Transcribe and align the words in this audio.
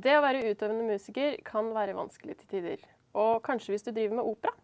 Det 0.00 0.12
å 0.16 0.22
være 0.24 0.46
utøvende 0.48 0.86
musiker 0.86 1.36
kan 1.44 1.72
være 1.74 1.96
vanskelig 1.98 2.38
til 2.40 2.50
tider. 2.54 2.82
Og 3.18 3.40
kanskje 3.44 3.74
hvis 3.74 3.84
du 3.84 3.90
driver 3.90 4.20
med 4.20 4.28
opera. 4.30 4.54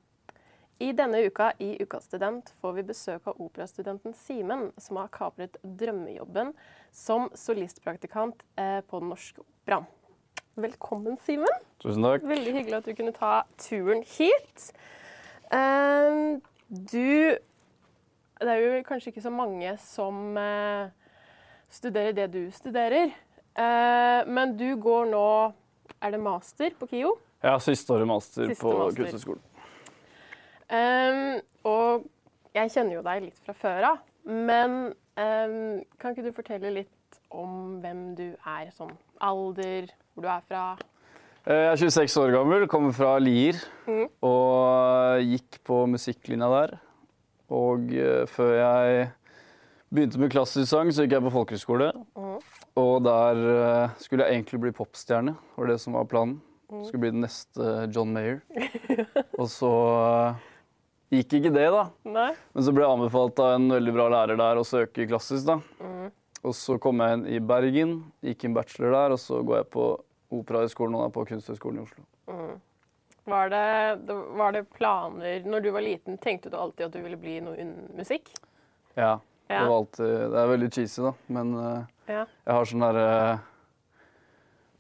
I 0.81 0.91
denne 0.93 1.23
uka 1.25 1.51
i 1.65 1.71
Ukas 1.81 2.05
student 2.05 2.51
får 2.61 2.75
vi 2.77 2.85
besøk 2.91 3.29
av 3.31 3.39
operastudenten 3.41 4.13
Simen, 4.17 4.69
som 4.77 4.99
har 5.01 5.09
kapret 5.13 5.57
drømmejobben 5.65 6.53
som 6.93 7.31
solistpraktikant 7.37 8.45
eh, 8.61 8.83
på 8.85 9.01
Den 9.01 9.09
Norske 9.13 9.41
Opera. 9.41 9.81
Velkommen, 10.61 11.17
Simen. 11.25 11.65
Tusen 11.81 12.05
takk. 12.05 12.29
Veldig 12.29 12.55
hyggelig 12.59 12.79
at 12.79 12.89
du 12.89 12.95
kunne 12.97 13.17
ta 13.17 13.33
turen 13.61 14.05
hit. 14.05 14.71
Eh, 15.49 16.23
du 16.69 17.37
Det 18.37 18.53
er 18.53 18.61
jo 18.61 18.85
kanskje 18.85 19.15
ikke 19.15 19.25
så 19.25 19.33
mange 19.33 19.77
som 19.81 20.37
eh, 20.37 20.93
studerer 21.73 22.13
det 22.13 22.33
du 22.37 22.43
studerer. 22.53 23.17
Eh, 23.57 24.27
men 24.29 24.57
du 24.59 24.69
går 24.77 25.07
nå 25.09 25.29
Er 26.05 26.13
det 26.13 26.21
master 26.21 26.75
på 26.77 26.89
KIO? 26.91 27.15
Ja, 27.45 27.55
siste 27.63 27.95
året 27.95 28.09
master 28.09 28.51
Siste 28.51 28.65
på. 28.65 28.73
Kunsthøgskolen. 28.97 29.43
Um, 30.67 31.37
og 31.69 32.07
jeg 32.57 32.73
kjenner 32.75 32.97
jo 32.97 33.03
deg 33.07 33.29
litt 33.29 33.37
fra 33.47 33.55
før 33.55 33.85
av, 33.93 33.99
men 34.27 34.73
um, 35.15 35.77
kan 36.01 36.11
ikke 36.11 36.25
du 36.27 36.33
fortelle 36.35 36.73
litt 36.75 37.21
om 37.31 37.77
hvem 37.85 38.01
du 38.19 38.25
er? 38.35 38.73
Sånn 38.75 38.91
alder, 39.23 39.87
hvor 40.15 40.27
du 40.27 40.31
er 40.33 40.43
fra? 40.49 40.65
Eh, 41.47 41.69
Jeg 41.69 41.71
er 41.77 41.83
26 41.85 42.19
år 42.25 42.35
gammel, 42.35 42.67
kommer 42.71 42.97
fra 42.97 43.15
Lier 43.23 43.61
mm. 43.87 44.09
og 44.27 45.23
gikk 45.23 45.61
på 45.67 45.85
musikklinja 45.93 46.51
der. 46.51 46.77
Og 47.55 47.93
eh, 47.95 48.25
før 48.27 48.53
jeg 48.59 49.09
begynte 49.95 50.19
med 50.19 50.35
klassisk 50.35 50.73
sang, 50.73 50.91
så 50.91 51.07
gikk 51.07 51.15
jeg 51.21 51.27
på 51.29 51.35
folkehøyskole. 51.39 51.93
Mhm. 52.19 52.39
Og 52.77 52.99
der 53.07 53.39
eh, 53.53 53.95
skulle 54.03 54.27
jeg 54.27 54.37
egentlig 54.41 54.61
bli 54.67 54.73
popstjerne, 54.77 55.33
var 55.57 55.71
det 55.71 55.79
som 55.81 55.97
var 55.97 56.05
planen. 56.11 56.41
Mhm. 56.71 56.83
Skulle 56.89 57.05
bli 57.07 57.13
den 57.15 57.23
neste 57.25 57.87
John 57.95 58.13
Mayer. 58.13 58.41
og 59.41 59.47
så 59.53 59.71
eh, 60.03 60.45
gikk 61.19 61.39
ikke 61.39 61.53
det, 61.55 61.69
da. 61.73 61.87
Nei? 62.11 62.31
Men 62.53 62.67
så 62.67 62.75
ble 62.75 62.85
jeg 62.85 62.97
anbefalt 62.99 63.41
av 63.45 63.55
en 63.57 63.69
veldig 63.73 63.95
bra 63.97 64.09
lærer 64.13 64.41
der 64.41 64.61
å 64.61 64.67
søke 64.67 65.07
klassisk, 65.09 65.47
da. 65.49 65.61
Mm. 65.81 66.11
Og 66.47 66.55
så 66.55 66.77
kom 66.83 67.01
jeg 67.03 67.17
inn 67.17 67.25
i 67.39 67.41
Bergen, 67.43 67.95
gikk 68.23 68.45
en 68.47 68.55
bachelor 68.59 68.93
der, 68.95 69.15
og 69.17 69.23
så 69.23 69.41
går 69.47 69.63
jeg 69.63 69.69
på 69.73 69.87
Operahøgskolen 70.37 70.99
og 70.99 71.05
da 71.07 71.13
på 71.15 71.25
Kunsthøgskolen 71.31 71.81
i 71.81 71.87
Oslo. 71.87 72.05
Var 73.27 73.49
det, 73.51 73.63
det- 74.07 74.17
var 74.39 74.53
det 74.55 74.61
planer 74.75 75.43
Når 75.47 75.63
du 75.65 75.71
var 75.75 75.83
liten, 75.83 76.19
tenkte 76.23 76.51
du 76.51 76.57
alltid 76.59 76.87
at 76.87 76.93
du 76.95 77.01
ville 77.03 77.19
bli 77.19 77.41
noe 77.43 77.57
innen 77.59 77.89
musikk? 77.99 78.31
Ja, 78.99 79.17
Ja. 79.49 79.61
Det, 79.63 79.73
alltid, 79.73 80.15
det 80.33 80.39
er 80.43 80.49
veldig 80.51 80.69
cheesy, 80.75 81.03
da, 81.03 81.13
men 81.29 81.53
eh, 81.55 81.85
Ja. 82.09 82.25
jeg 82.47 82.55
har 82.55 82.65
sånn 82.65 82.81
derre 82.83 83.41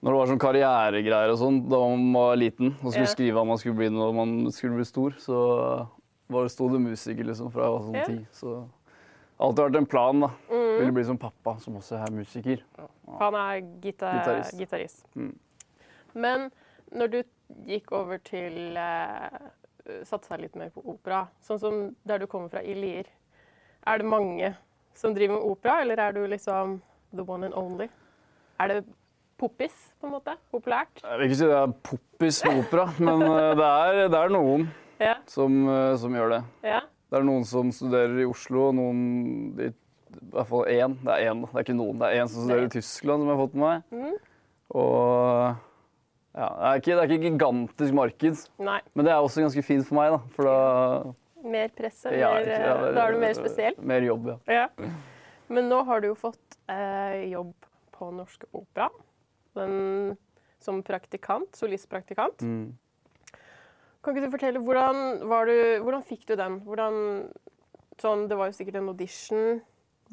Når 0.02 0.12
det 0.12 0.18
var 0.18 0.26
sånn 0.30 0.40
karrieregreier 0.42 1.32
og 1.32 1.38
sånn 1.40 1.60
da 1.70 1.78
man 1.88 2.12
var 2.12 2.36
liten 2.36 2.74
og 2.82 2.90
skulle 2.92 3.06
Ja. 3.06 3.12
skrive 3.14 3.34
hva 3.38 3.46
man 3.46 3.58
skulle 3.58 3.74
bli 3.78 3.88
når 3.90 4.12
man 4.14 4.34
skulle 4.52 4.76
bli 4.76 4.84
stor, 4.84 5.10
så 5.18 5.88
var 6.28 6.42
det, 6.42 6.50
sto 6.52 6.68
det 6.68 6.80
musiker 6.82 7.24
liksom 7.24 7.50
fra 7.52 7.62
jeg 7.64 7.72
var 7.72 7.86
sånn 7.86 8.06
ti. 8.06 8.26
Så 8.32 8.68
alltid 9.40 9.64
vært 9.64 9.76
en 9.78 9.86
plan, 9.86 10.20
da. 10.20 10.28
Mm. 10.50 10.78
Ville 10.80 10.92
bli 10.92 11.04
som 11.04 11.18
pappa, 11.18 11.56
som 11.62 11.76
også 11.76 11.96
er 12.04 12.10
musiker. 12.12 12.62
Han 13.18 13.34
er 13.34 13.60
gita 13.80 14.12
Gitarist. 14.18 14.58
gitarist. 14.58 15.06
Mm. 15.16 15.34
Men 16.14 16.50
når 16.92 17.10
du 17.10 17.22
gikk 17.66 17.92
over 17.92 18.18
til 18.18 18.76
uh, 18.76 19.38
Satsa 20.04 20.36
litt 20.38 20.54
mer 20.56 20.70
på 20.74 20.82
opera, 20.84 21.28
sånn 21.40 21.60
som 21.60 21.96
der 22.04 22.18
du 22.18 22.26
kommer 22.26 22.48
fra, 22.50 22.60
i 22.62 22.74
Lier, 22.74 23.06
er 23.86 23.98
det 24.02 24.06
mange 24.10 24.52
som 24.96 25.14
driver 25.14 25.36
med 25.36 25.44
opera, 25.50 25.80
eller 25.84 26.00
er 26.06 26.12
du 26.16 26.22
liksom 26.26 26.78
the 27.14 27.22
one 27.26 27.46
and 27.46 27.54
only? 27.58 27.88
Er 28.60 28.68
det 28.72 28.80
poppis, 29.38 29.74
på 30.00 30.08
en 30.08 30.14
måte? 30.16 30.32
Populært? 30.52 31.02
Jeg 31.04 31.18
vil 31.20 31.26
ikke 31.28 31.38
si 31.42 31.48
det 31.50 31.56
er 31.60 31.72
poppis 31.84 32.38
med 32.46 32.60
opera, 32.64 32.86
men 33.08 33.22
eh, 33.26 33.54
det 33.60 33.66
er, 33.70 34.02
det 34.08 34.20
er 34.24 34.32
noen 34.32 34.68
Ja. 35.00 35.14
som, 35.28 35.58
eh, 35.68 35.94
som 36.00 36.14
gjør 36.16 36.30
det. 36.38 36.42
ja. 36.64 36.80
Det 37.06 37.20
er 37.20 37.22
noen 37.28 37.44
som 37.46 37.68
studerer 37.70 38.16
i 38.18 38.24
Oslo, 38.26 38.64
og 38.70 38.74
noen 38.74 39.02
i, 39.62 39.68
i 39.68 40.30
hvert 40.32 40.48
fall 40.50 40.64
én. 40.72 40.96
Det 41.04 41.12
er 41.14 41.28
én, 41.30 41.44
det 41.44 41.52
er 41.54 41.62
ikke 41.62 41.76
noen. 41.78 42.00
Det 42.00 42.08
er 42.08 42.16
én 42.24 42.26
som 42.32 42.42
studerer 42.42 42.64
i 42.66 42.72
Tyskland, 42.72 43.22
som 43.22 43.28
jeg 43.30 43.36
har 43.36 43.44
fått 43.44 43.54
med 43.54 43.66
meg. 43.68 43.84
Mm. 43.94 44.16
Og 44.74 45.54
ja, 46.34 46.48
det 46.48 46.64
er, 46.66 46.80
ikke, 46.80 46.96
det 46.96 47.04
er 47.04 47.12
ikke 47.14 47.28
gigantisk 47.30 47.94
marked, 47.96 48.42
Nei. 48.66 48.80
men 48.98 49.06
det 49.06 49.12
er 49.14 49.22
også 49.22 49.44
ganske 49.44 49.62
fint 49.68 49.86
for 49.86 50.00
meg, 50.00 50.16
da. 50.16 50.18
For 50.34 50.48
da 50.50 50.56
Mer 51.46 51.70
press, 51.76 52.02
og 52.08 52.16
ja, 52.16 52.32
mer, 52.34 52.48
ja, 52.48 52.56
eh, 52.56 52.66
ja, 52.66 52.92
da 52.96 53.04
er 53.04 53.14
du 53.14 53.22
mer 53.22 53.36
spesiell? 53.38 53.76
Mer 53.78 54.06
jobb, 54.06 54.32
ja. 54.32 54.38
Ja. 54.50 54.90
Men 55.52 55.68
nå 55.70 55.82
har 55.86 56.02
du 56.02 56.08
jo 56.10 56.16
fått 56.18 56.56
eh, 56.72 57.28
jobb 57.30 57.54
på 57.94 58.10
Norsk 58.14 58.48
Opera. 58.50 58.88
Den, 59.56 60.16
som 60.60 60.82
praktikant, 60.84 61.54
solistpraktikant. 61.56 62.42
Mm. 62.42 62.74
Kan 64.02 64.14
ikke 64.14 64.26
du 64.26 64.34
fortelle, 64.34 64.62
hvordan, 64.62 65.26
var 65.30 65.48
du, 65.48 65.56
hvordan 65.82 66.02
fikk 66.06 66.26
du 66.28 66.36
den? 66.38 66.60
Hvordan, 66.66 66.98
sånn, 68.02 68.26
det 68.30 68.38
var 68.38 68.50
jo 68.50 68.58
sikkert 68.58 68.80
en 68.82 68.90
audition. 68.92 69.60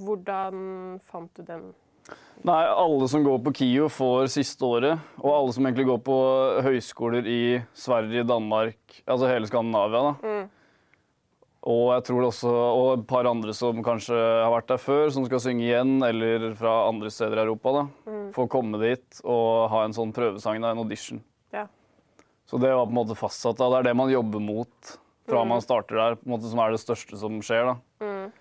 Hvordan 0.02 1.00
fant 1.06 1.34
du 1.38 1.44
den? 1.46 1.68
Nei, 2.44 2.64
alle 2.68 3.06
som 3.08 3.24
går 3.24 3.38
på 3.46 3.54
KIO 3.56 3.86
får 3.94 4.32
siste 4.34 4.66
året, 4.68 5.04
og 5.22 5.30
alle 5.32 5.54
som 5.56 5.68
egentlig 5.68 5.86
går 5.88 6.00
på 6.04 6.18
høyskoler 6.66 7.30
i 7.30 7.44
Sverige, 7.78 8.26
Danmark, 8.28 8.98
altså 9.06 9.30
hele 9.30 9.48
Skandinavia, 9.48 10.02
da. 10.10 10.33
Mm. 11.64 11.70
Og 11.72 11.94
jeg 11.94 12.04
tror 12.10 12.26
også, 12.28 12.50
og 12.52 12.88
et 12.98 13.06
par 13.08 13.28
andre 13.30 13.54
som 13.56 13.78
kanskje 13.86 14.18
har 14.18 14.52
vært 14.52 14.68
der 14.68 14.82
før, 14.84 15.12
som 15.16 15.24
skal 15.28 15.40
synge 15.40 15.64
igjen, 15.64 15.96
eller 16.04 16.50
fra 16.60 16.90
andre 16.90 17.12
steder 17.14 17.40
i 17.40 17.46
Europa, 17.46 17.72
da. 17.78 17.84
Får 18.36 18.50
komme 18.52 18.82
dit 18.82 19.22
og 19.24 19.70
ha 19.72 19.86
en 19.86 19.96
sånn 19.96 20.12
prøvesang, 20.16 20.60
da, 20.60 20.74
en 20.74 20.82
audition. 20.84 21.22
Ja. 21.56 21.68
Så 22.50 22.60
det 22.60 22.74
var 22.74 22.84
på 22.90 22.92
en 22.92 23.00
måte 23.00 23.16
fastsatt. 23.16 23.62
da. 23.62 23.70
Det 23.70 23.80
er 23.80 23.90
det 23.92 23.96
man 23.96 24.12
jobber 24.12 24.44
mot 24.44 24.98
fra 25.30 25.46
man 25.48 25.64
starter 25.64 25.96
der, 25.96 26.18
på 26.20 26.28
en 26.28 26.34
måte 26.36 26.50
som 26.52 26.60
er 26.60 26.74
det 26.74 26.82
største 26.84 27.20
som 27.20 27.40
skjer. 27.46 27.72
da. 27.72 27.78
Mm. 28.04 28.34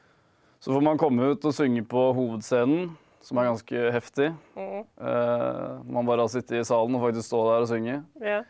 Så 0.63 0.73
får 0.73 0.83
man 0.83 0.99
komme 0.99 1.31
ut 1.31 1.47
og 1.47 1.55
synge 1.55 1.85
på 1.87 2.09
hovedscenen, 2.17 2.91
som 3.23 3.39
er 3.39 3.53
ganske 3.53 3.85
heftig. 3.95 4.33
Mm. 4.59 4.83
Eh, 4.83 5.71
man 5.95 6.09
bare 6.09 6.27
har 6.27 6.33
sittet 6.33 6.59
i 6.59 6.67
salen 6.67 6.99
og 6.99 7.07
faktisk 7.07 7.29
stå 7.29 7.45
der 7.47 7.67
og 7.67 7.71
synge. 7.71 8.01
Ja. 8.23 8.43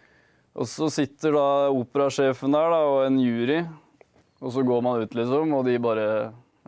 Og 0.53 0.69
så 0.69 0.89
sitter 0.93 1.37
da 1.37 1.47
operasjefen 1.73 2.53
der 2.53 2.73
da, 2.73 2.81
og 2.89 3.07
en 3.07 3.21
jury, 3.21 3.63
og 4.43 4.51
så 4.53 4.63
går 4.67 4.83
man 4.85 5.03
ut, 5.05 5.15
liksom, 5.15 5.53
og 5.55 5.65
de 5.69 5.79
bare 5.83 6.07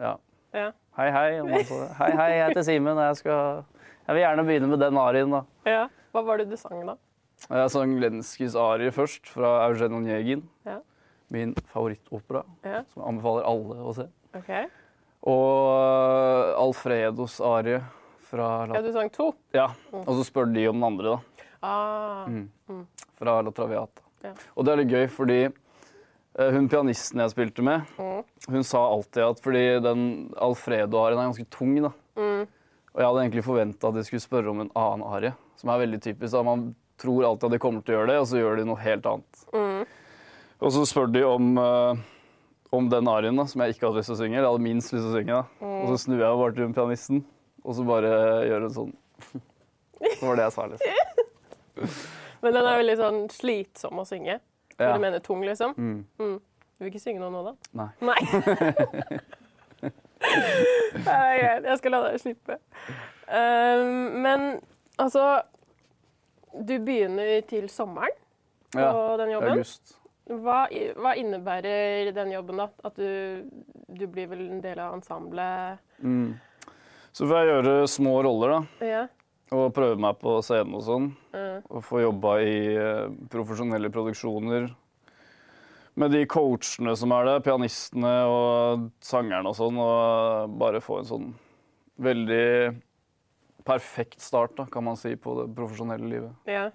Ja. 0.00 0.14
Ja. 0.54 0.70
Hei, 0.96 1.08
hei. 1.10 1.64
Så, 1.66 1.78
hei, 1.98 2.10
hei, 2.14 2.28
jeg 2.38 2.48
heter 2.48 2.62
Simen, 2.66 2.94
og 2.96 3.02
jeg 3.08 3.16
skal 3.18 3.64
Jeg 4.06 4.14
vil 4.14 4.22
gjerne 4.22 4.44
begynne 4.46 4.68
med 4.70 4.78
den 4.84 4.98
arien, 5.00 5.30
da. 5.32 5.42
ja. 5.66 5.88
Hva 6.14 6.22
var 6.22 6.38
det 6.38 6.46
du 6.52 6.56
sang, 6.60 6.84
da? 6.86 6.94
Jeg 7.50 7.70
sang 7.74 7.96
Lenskys 7.98 8.54
arie 8.54 8.92
først, 8.94 9.26
fra 9.26 9.64
Eugen 9.66 9.96
Onegin. 9.98 10.44
Ja. 10.64 10.76
Min 11.34 11.54
favorittopera, 11.72 12.44
Ja. 12.64 12.84
som 12.92 13.02
jeg 13.02 13.08
anbefaler 13.08 13.48
alle 13.48 13.74
å 13.82 13.94
se. 13.96 14.06
Okay. 14.38 14.68
Og 15.26 16.54
Alfredos 16.60 17.40
arie 17.40 17.80
fra 18.28 18.66
La... 18.68 18.74
Ja, 18.78 18.82
du 18.84 18.92
sang 18.94 19.10
to? 19.14 19.30
Ja, 19.56 19.66
og 19.92 20.12
så 20.18 20.24
spør 20.28 20.52
de 20.54 20.66
om 20.70 20.78
den 20.78 20.86
andre, 20.86 21.16
da. 21.16 21.46
Ah. 21.64 22.26
Mm. 22.28 22.86
Fra 23.18 23.38
La 23.42 23.50
Traviata. 23.56 24.02
Ja. 24.24 24.32
Og 24.54 24.64
det 24.66 24.72
er 24.74 24.80
litt 24.82 24.92
gøy, 24.94 25.06
fordi 25.12 25.38
hun 26.38 26.68
pianisten 26.68 27.20
jeg 27.22 27.30
spilte 27.30 27.62
med, 27.62 27.84
Mm. 27.98 28.24
hun 28.50 28.64
sa 28.64 28.80
alltid 28.90 29.22
at 29.22 29.40
fordi 29.44 29.80
den 29.84 30.00
Alfredo-arien 30.36 31.18
er 31.20 31.28
ganske 31.30 31.46
tung, 31.50 31.76
da. 31.82 31.92
Mm. 32.16 32.46
Og 32.94 33.00
jeg 33.00 33.06
hadde 33.06 33.22
egentlig 33.24 33.44
forventa 33.44 33.88
at 33.88 33.94
de 33.94 34.04
skulle 34.04 34.22
spørre 34.22 34.50
om 34.50 34.60
en 34.64 34.70
annen 34.74 35.02
arie, 35.06 35.32
som 35.56 35.70
er 35.70 35.78
veldig 35.86 36.00
typisk. 36.02 36.32
da. 36.32 36.42
Man 36.42 36.74
tror 36.98 37.24
alltid 37.26 37.44
at 37.48 37.52
de 37.52 37.58
kommer 37.58 37.82
til 37.84 37.94
å 37.94 37.98
gjøre 37.98 38.10
det, 38.12 38.18
og 38.20 38.26
så 38.30 38.38
gjør 38.38 38.56
de 38.60 38.64
noe 38.68 38.76
helt 38.82 39.06
annet. 39.06 39.44
Mm. 39.54 39.86
Og 40.62 40.72
så 40.72 40.84
spør 40.86 41.12
de 41.12 41.22
om, 41.26 41.58
uh, 41.58 41.96
om 42.72 42.88
den 42.88 43.08
arien 43.10 43.36
da, 43.36 43.44
som 43.50 43.60
jeg 43.62 43.74
ikke 43.74 43.88
hadde 43.88 43.98
lyst 43.98 44.10
til 44.12 44.14
å 44.14 44.20
synge. 44.22 44.36
eller 44.38 44.46
Jeg 44.46 44.52
hadde 44.54 44.66
minst 44.68 44.92
lyst 44.94 45.04
til 45.04 45.10
å 45.10 45.16
synge. 45.18 45.26
da. 45.34 45.66
Og 45.66 45.88
så 45.90 45.98
snur 46.06 46.18
jeg 46.22 46.38
bare 46.38 46.54
til 46.54 46.64
hun 46.64 46.74
pianisten, 46.74 47.24
og 47.64 47.74
så 47.74 47.86
bare 47.86 48.12
gjør 48.48 48.60
hun 48.68 48.70
sånn. 48.78 48.94
Det 50.04 50.22
var 50.22 50.36
det 50.36 50.44
jeg 50.46 50.52
sa, 50.52 50.66
liksom. 50.66 50.90
Men 52.42 52.52
den 52.54 52.66
er 52.66 52.78
veldig 52.78 52.96
sånn 53.00 53.20
slitsom 53.32 53.98
å 54.02 54.06
synge. 54.06 54.38
Ja. 54.78 54.92
Du 54.94 55.00
mener 55.02 55.18
tung, 55.22 55.44
liksom? 55.46 55.74
Mm. 55.78 56.04
Mm. 56.18 56.38
Du 56.74 56.84
vil 56.84 56.90
ikke 56.90 57.02
synge 57.04 57.20
noe 57.22 57.30
nå, 57.30 57.42
da? 57.46 57.54
Nei. 57.78 57.88
Nei. 58.10 59.90
Nei. 61.04 61.34
Jeg 61.64 61.78
skal 61.80 61.94
la 61.94 62.00
deg 62.08 62.20
slippe. 62.22 62.56
Um, 63.24 64.20
men 64.24 64.46
altså 65.00 65.42
Du 66.54 66.74
begynner 66.84 67.40
til 67.48 67.68
sommeren 67.72 68.14
på 68.74 68.80
Ja, 68.82 69.16
den 69.18 69.30
jobben. 69.32 69.52
august. 69.56 69.94
Hva, 70.24 70.64
hva 70.96 71.12
innebærer 71.20 72.12
den 72.16 72.30
jobben, 72.32 72.56
da? 72.62 72.68
At 72.86 72.96
du, 72.96 73.44
du 73.88 74.06
blir 74.08 74.28
vel 74.30 74.44
en 74.48 74.60
del 74.64 74.78
av 74.80 74.94
ensemblet? 74.96 75.82
Mm. 76.00 76.34
Så 77.14 77.26
får 77.28 77.36
jeg 77.42 77.50
gjøre 77.52 77.74
små 77.90 78.14
roller, 78.24 78.54
da. 78.54 78.86
Ja. 78.86 79.02
Og 79.54 79.74
prøve 79.76 79.98
meg 80.00 80.18
på 80.18 80.38
scenen 80.42 80.78
og 80.78 80.86
sånn. 80.86 81.10
Mm. 81.34 81.66
Og 81.68 81.84
få 81.86 82.02
jobba 82.02 82.38
i 82.42 82.56
eh, 82.74 83.12
profesjonelle 83.30 83.90
produksjoner. 83.94 84.70
Med 86.00 86.10
de 86.10 86.24
coachene 86.26 86.96
som 86.98 87.12
er 87.14 87.28
der, 87.28 87.42
pianistene 87.44 88.14
og 88.26 88.88
sangerne 89.04 89.52
og 89.52 89.58
sånn. 89.58 89.78
Og 89.78 90.56
bare 90.58 90.82
få 90.82 91.00
en 91.00 91.10
sånn 91.10 91.28
veldig 92.02 92.46
perfekt 93.64 94.20
start, 94.20 94.56
da, 94.58 94.66
kan 94.68 94.84
man 94.84 94.98
si, 95.00 95.14
på 95.16 95.38
det 95.38 95.46
profesjonelle 95.56 96.08
livet. 96.10 96.50
Ja. 96.50 96.68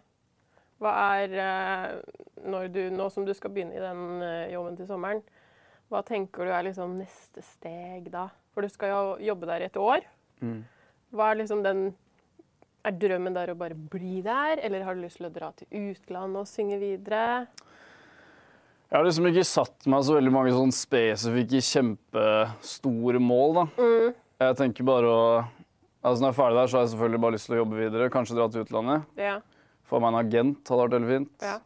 Hva 0.80 0.94
er 1.20 1.36
eh, 1.44 1.96
når 2.48 2.70
du, 2.72 2.82
Nå 2.96 3.10
som 3.12 3.26
du 3.28 3.34
skal 3.36 3.52
begynne 3.52 3.76
i 3.76 3.84
den 3.84 4.24
eh, 4.24 4.54
jobben 4.54 4.80
til 4.80 4.88
sommeren, 4.90 5.22
hva 5.90 6.04
tenker 6.06 6.46
du 6.46 6.54
er 6.54 6.68
liksom 6.70 7.00
neste 7.02 7.44
steg 7.44 8.12
da? 8.14 8.30
For 8.54 8.64
du 8.64 8.72
skal 8.72 8.94
jo 8.94 9.02
jobbe 9.32 9.50
der 9.50 9.66
i 9.66 9.68
et 9.68 9.80
år. 9.80 10.06
Mm. 10.40 10.62
Hva 11.12 11.32
er 11.32 11.42
liksom 11.42 11.64
den 11.66 11.90
Er 12.88 12.96
drømmen 12.96 13.36
der 13.36 13.52
å 13.52 13.58
bare 13.60 13.76
bli 13.76 14.22
der, 14.24 14.62
eller 14.64 14.86
har 14.88 14.96
du 14.96 15.04
lyst 15.04 15.20
til 15.20 15.28
å 15.28 15.34
dra 15.34 15.52
til 15.58 15.68
utlandet 15.92 16.40
og 16.40 16.48
synge 16.48 16.78
videre? 16.80 17.48
Jeg 18.90 18.98
har 18.98 19.06
liksom 19.06 19.28
ikke 19.30 19.46
satt 19.46 19.86
meg 19.92 20.06
så 20.08 20.16
veldig 20.16 20.32
mange 20.34 20.54
sånn 20.56 20.72
spesifikke, 20.74 21.60
kjempestore 21.62 23.20
mål, 23.22 23.58
da. 23.60 23.66
Mm. 23.78 24.16
Jeg 24.40 24.60
tenker 24.64 24.88
bare 24.88 25.14
å 25.14 25.24
Altså 26.00 26.24
Når 26.24 26.30
jeg 26.30 26.32
er 26.32 26.38
ferdig 26.38 26.56
der, 26.56 26.70
så 26.72 26.78
har 26.78 26.84
jeg 26.86 26.92
selvfølgelig 26.94 27.20
bare 27.20 27.36
lyst 27.36 27.48
til 27.50 27.54
å 27.54 27.58
jobbe 27.60 27.76
videre. 27.76 28.06
Kanskje 28.14 28.36
dra 28.38 28.46
til 28.48 28.64
utlandet. 28.64 29.08
Ja. 29.20 29.34
Få 29.84 30.00
meg 30.00 30.14
en 30.14 30.20
agent 30.22 30.70
hadde 30.72 30.86
vært 30.86 30.94
veldig 30.96 31.10
fint. 31.10 31.44
ja. 31.44 31.58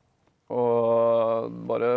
Og 0.49 1.53
bare 1.69 1.91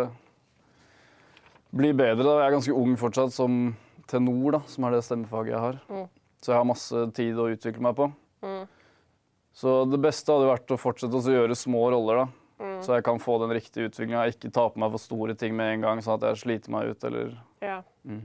bli 1.73 1.89
bedre. 1.97 2.21
da. 2.21 2.35
Jeg 2.37 2.45
er 2.45 2.55
ganske 2.59 2.77
ung 2.77 2.93
fortsatt 3.01 3.33
som 3.33 3.57
tenor, 4.05 4.51
da, 4.59 4.61
som 4.69 4.85
er 4.85 4.93
det 4.93 5.01
stemmefaget 5.07 5.55
jeg 5.55 5.63
har. 5.65 5.79
Mm. 5.89 6.05
Så 6.45 6.53
jeg 6.53 6.59
har 6.59 6.69
masse 6.69 7.03
tid 7.17 7.41
å 7.41 7.49
utvikle 7.55 7.87
meg 7.87 7.97
på. 7.97 8.11
Mm. 8.45 8.67
Så 9.57 9.79
det 9.89 9.97
beste 10.03 10.29
hadde 10.33 10.51
vært 10.51 10.73
å 10.75 10.77
fortsette 10.77 11.17
å 11.17 11.33
gjøre 11.33 11.55
små 11.57 11.87
roller, 11.89 12.23
da. 12.23 12.27
Mm. 12.57 12.77
Så 12.85 12.93
jeg 12.97 13.05
kan 13.05 13.19
få 13.21 13.37
den 13.41 13.53
riktige 13.57 13.89
utviklinga. 13.89 14.25
Ikke 14.29 14.51
ta 14.53 14.67
på 14.69 14.81
meg 14.81 14.91
for 14.93 15.01
store 15.01 15.33
ting 15.37 15.55
med 15.57 15.75
en 15.75 15.85
gang, 15.85 16.01
sånn 16.05 16.17
at 16.19 16.25
jeg 16.29 16.41
sliter 16.43 16.73
meg 16.73 16.91
ut, 16.93 17.05
eller 17.09 17.31
ja. 17.65 17.79
mm. 18.05 18.21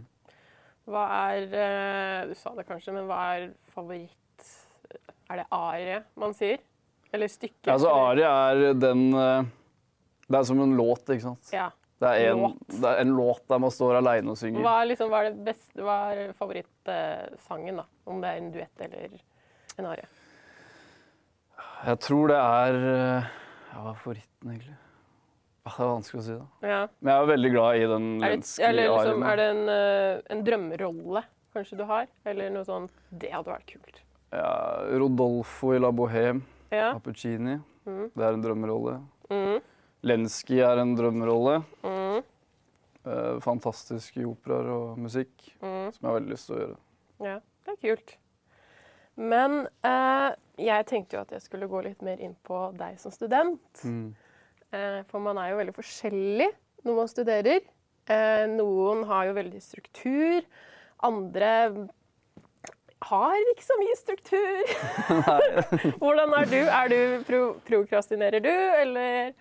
Hva 0.93 1.03
er 1.31 1.45
eh, 1.55 2.21
Du 2.29 2.35
sa 2.37 2.53
det 2.57 2.65
kanskje, 2.67 2.93
men 2.97 3.05
hva 3.07 3.19
er 3.37 3.45
favoritt 3.71 4.49
Er 5.31 5.39
det 5.39 5.45
arie 5.55 6.01
man 6.19 6.35
sier? 6.35 6.59
Eller 7.15 7.31
stykket? 7.31 7.69
Altså, 7.71 7.87
eller- 7.93 8.27
Ari 8.27 8.65
er 8.73 8.75
den 8.83 9.05
eh, 9.15 9.45
Det 10.27 10.41
er 10.41 10.49
som 10.49 10.61
en 10.65 10.75
låt, 10.77 11.05
ikke 11.07 11.29
sant? 11.29 11.53
Ja. 11.55 11.69
Det 12.03 12.11
er 12.19 12.33
en, 12.33 12.41
Låt. 12.49 12.65
det 12.83 12.89
er 12.91 12.99
en 13.05 13.13
låt 13.15 13.45
der 13.47 13.61
man 13.63 13.71
står 13.71 14.01
aleine 14.01 14.33
og 14.33 14.39
synger. 14.41 14.65
Hva 14.65 14.73
er, 14.83 14.89
liksom, 14.91 15.13
hva 15.13 15.21
er 15.23 15.29
det 15.31 15.45
beste 15.47 15.85
Hva 15.87 15.99
er 16.11 16.33
favorittsangen, 16.35 17.79
da? 17.79 17.85
Om 18.11 18.19
det 18.25 18.33
er 18.33 18.41
en 18.41 18.51
duett 18.57 18.83
eller 18.89 19.15
en 19.79 19.89
arie? 19.93 20.09
Jeg 21.83 21.99
tror 22.05 22.31
det 22.31 22.39
er 22.39 22.77
eh, 22.79 23.31
Ja, 23.73 23.83
hva 23.83 23.93
er 23.95 23.99
favoritten, 24.03 24.53
egentlig? 24.53 24.77
Ah, 25.67 25.77
Det 25.77 25.85
er 25.85 25.93
vanskelig 25.93 26.21
å 26.21 26.25
si, 26.27 26.37
da. 26.37 26.69
Ja. 26.69 26.81
Men 27.01 27.13
jeg 27.13 27.23
er 27.23 27.31
veldig 27.33 27.51
glad 27.55 27.77
i 27.79 27.85
den 27.93 28.07
lenske 28.23 28.65
eller 28.67 28.89
liksom, 28.91 29.23
er 29.31 29.37
det 29.41 29.47
en, 29.53 29.63
eh, 29.71 30.23
en 30.35 30.43
drømmerolle 30.47 31.23
kanskje 31.55 31.79
du 31.79 31.85
har? 31.87 32.07
Eller 32.27 32.51
noe 32.51 32.65
sånn 32.67 32.89
Det 33.11 33.31
hadde 33.31 33.53
vært 33.53 33.67
kult. 33.71 34.01
Ja, 34.33 34.53
Rodolfo 34.99 35.75
i 35.77 35.79
La 35.83 35.91
Bohème 35.93 36.43
Ja. 36.73 36.95
av 36.95 37.03
Puccini. 37.05 37.59
Mhm. 37.87 38.11
Det 38.17 38.25
er 38.25 38.33
en 38.33 38.43
drømmerolle. 38.43 39.01
Mm, 39.31 39.61
Lenski 40.05 40.61
er 40.63 40.79
en 40.83 40.95
drømmerolle. 40.97 41.65
mm, 41.85 42.23
Eh, 43.05 43.41
fantastisk 43.43 44.17
i 44.17 44.23
operaer 44.23 44.69
og 44.71 44.97
musikk, 44.97 45.33
mm. 45.61 45.91
som 45.93 45.99
jeg 45.99 46.07
har 46.07 46.21
veldig 46.21 46.31
lyst 46.31 46.47
til 46.47 46.55
å 46.55 46.59
gjøre. 46.61 46.77
Ja, 47.27 47.39
det 47.67 47.73
er 47.73 47.81
kult. 47.97 48.13
Men 49.21 49.67
eh, 49.85 50.33
jeg 50.63 50.89
tenkte 50.89 51.17
jo 51.17 51.23
at 51.25 51.33
jeg 51.35 51.45
skulle 51.45 51.69
gå 51.71 51.83
litt 51.85 52.03
mer 52.05 52.21
inn 52.23 52.35
på 52.47 52.65
deg 52.79 52.99
som 53.01 53.13
student. 53.15 53.85
Eh, 54.73 55.01
for 55.11 55.25
man 55.25 55.41
er 55.41 55.53
jo 55.53 55.61
veldig 55.61 55.77
forskjellig 55.77 56.51
når 56.87 57.01
man 57.01 57.11
studerer. 57.11 57.65
Eh, 58.11 58.45
noen 58.51 59.05
har 59.09 59.29
jo 59.29 59.37
veldig 59.37 59.61
struktur. 59.63 60.47
Andre 61.05 61.53
har 63.03 63.53
ikke 63.53 63.67
så 63.67 63.79
mye 63.81 63.99
struktur. 63.99 64.75
Hvordan 66.01 66.37
er 66.39 66.51
du? 66.51 66.61
Er 66.63 66.93
du 66.93 67.01
pro 67.29 67.43
prokrastinerer 67.67 68.45
du, 68.45 68.53
eller 68.53 69.33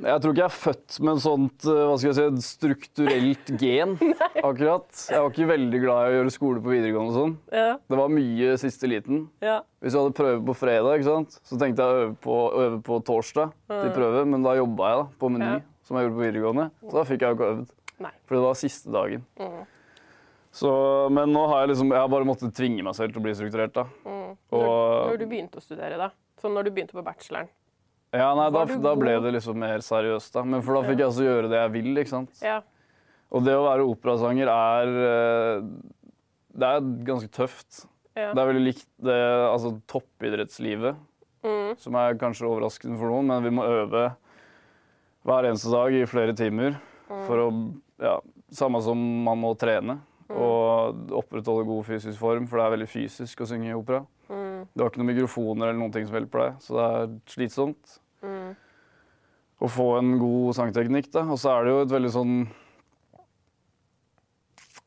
Jeg 0.00 0.20
tror 0.22 0.32
ikke 0.32 0.40
jeg 0.42 0.48
er 0.50 0.54
født 0.56 0.96
med 1.04 1.10
en 1.12 1.20
sånt 1.20 1.64
eh, 1.68 1.80
hva 1.90 1.96
skal 2.00 2.10
jeg 2.10 2.16
si, 2.40 2.44
strukturelt 2.56 3.50
gen, 3.62 3.96
akkurat. 4.40 4.86
Jeg 5.10 5.20
var 5.20 5.30
ikke 5.34 5.48
veldig 5.50 5.80
glad 5.82 6.00
i 6.00 6.12
å 6.12 6.14
gjøre 6.20 6.32
skole 6.34 6.62
på 6.64 6.72
videregående 6.72 7.10
og 7.12 7.18
sånn. 7.18 7.34
Ja. 7.52 7.74
Det 7.90 7.98
var 8.00 8.12
mye 8.14 8.54
siste 8.62 8.88
liten. 8.90 9.26
ja. 9.44 9.58
Hvis 9.80 9.94
jeg 9.96 10.02
hadde 10.04 10.16
prøve 10.16 10.40
på 10.44 10.54
fredag, 10.60 10.98
ikke 11.00 11.08
sant? 11.08 11.36
så 11.48 11.56
tenkte 11.60 11.80
jeg 11.84 11.90
å 11.92 12.00
øve 12.04 12.16
på, 12.20 12.38
øve 12.64 12.78
på 12.84 12.98
torsdag 13.08 13.52
til 13.70 13.92
prøve, 13.96 14.24
men 14.28 14.42
da 14.44 14.52
jobba 14.58 14.90
jeg 14.92 14.98
da, 15.02 15.06
på 15.22 15.30
Meny, 15.32 15.50
Ja. 15.54 15.60
som 15.88 15.96
jeg 15.96 16.04
gjorde 16.08 16.18
på 16.18 16.24
videregående. 16.26 16.66
Så 16.84 16.96
da 16.98 17.04
fikk 17.08 17.24
jeg 17.24 17.30
jo 17.32 17.38
ikke 17.38 17.50
øvd, 17.54 17.70
Nei. 18.04 18.10
for 18.28 18.36
det 18.36 18.42
var 18.44 18.58
siste 18.60 18.92
dagen. 18.92 19.24
Mm. 19.40 19.60
Så, 20.60 20.70
men 21.14 21.30
nå 21.32 21.46
har 21.48 21.62
jeg 21.62 21.70
liksom, 21.72 21.92
jeg 21.94 22.02
har 22.02 22.10
bare 22.10 22.26
måttet 22.28 22.52
tvinge 22.58 22.82
meg 22.84 22.96
selv 22.98 23.12
til 23.14 23.20
å 23.22 23.24
bli 23.24 23.34
strukturert. 23.38 23.72
da. 23.76 23.84
Mm. 24.04 24.36
Og- 24.50 24.60
Når, 24.60 25.08
når 25.12 25.18
du 25.22 25.26
begynte 25.30 25.60
å 25.60 25.64
studere, 25.64 25.96
da? 26.00 26.10
Sånn 26.42 26.54
når 26.56 26.64
du 26.68 26.70
begynte 26.76 26.96
på 26.96 27.04
bacheloren? 27.06 27.48
Ja, 28.12 28.32
nei, 28.34 28.48
da, 28.50 28.64
da 28.82 28.92
ble 28.98 29.12
det 29.22 29.30
liksom 29.36 29.58
mer 29.62 29.78
seriøst, 29.86 30.32
da. 30.34 30.42
Men 30.42 30.62
for 30.66 30.74
da 30.74 30.82
fikk 30.88 30.98
jeg 30.98 31.06
altså 31.06 31.26
gjøre 31.28 31.50
det 31.52 31.60
jeg 31.60 31.72
vil, 31.76 31.90
ikke 32.02 32.10
sant. 32.10 32.40
Ja. 32.42 32.56
Og 33.30 33.44
det 33.46 33.54
å 33.54 33.62
være 33.68 33.84
operasanger 33.86 34.50
er 34.50 34.88
eh, 35.06 35.68
Det 36.58 36.66
er 36.66 36.88
ganske 37.06 37.30
tøft. 37.30 37.84
ja. 38.18 38.32
Det 38.34 38.42
er 38.42 38.48
veldig 38.50 38.64
likt 38.66 38.88
det 39.06 39.20
altså, 39.50 39.76
toppidrettslivet, 39.86 40.96
Mm. 41.40 41.70
som 41.80 41.94
er 41.96 42.18
kanskje 42.20 42.44
overraskende 42.44 42.98
for 43.00 43.08
noen, 43.08 43.24
men 43.30 43.42
vi 43.46 43.48
må 43.56 43.62
øve 43.64 44.10
hver 45.24 45.46
eneste 45.48 45.70
dag 45.72 45.94
i 45.96 46.02
flere 46.04 46.34
timer 46.36 46.74
Mm. 47.08 47.22
for 47.26 47.36
å 47.46 47.46
Ja, 48.00 48.18
samme 48.52 48.82
som 48.82 48.98
man 49.24 49.38
må 49.40 49.54
trene. 49.56 50.00
Mm. 50.28 50.36
Og 50.36 51.08
opprettholde 51.22 51.66
god 51.66 51.84
fysisk 51.84 52.18
form, 52.18 52.46
for 52.46 52.56
det 52.58 52.64
er 52.66 52.76
veldig 52.76 52.88
fysisk 52.88 53.40
å 53.40 53.46
synge 53.48 53.68
i 53.70 53.74
opera. 53.76 54.04
Mm. 54.60 54.66
Du 54.76 54.82
har 54.82 54.90
ikke 54.90 55.00
noen 55.02 55.10
mikrofoner 55.14 55.68
eller 55.70 55.78
noen 55.80 55.92
ting 55.94 56.06
som 56.06 56.16
hjelper 56.18 56.42
deg, 56.44 56.58
så 56.64 56.76
det 56.76 56.86
er 56.88 57.14
slitsomt. 57.34 57.98
Mm. 58.22 58.56
Å 59.60 59.68
få 59.68 59.86
en 59.98 60.18
god 60.20 60.54
sangteknikk, 60.56 61.10
da. 61.12 61.22
Og 61.28 61.38
så 61.40 61.50
er 61.54 61.64
det 61.64 61.72
jo 61.74 61.80
et 61.84 61.94
veldig 61.96 62.12
sånn 62.14 62.34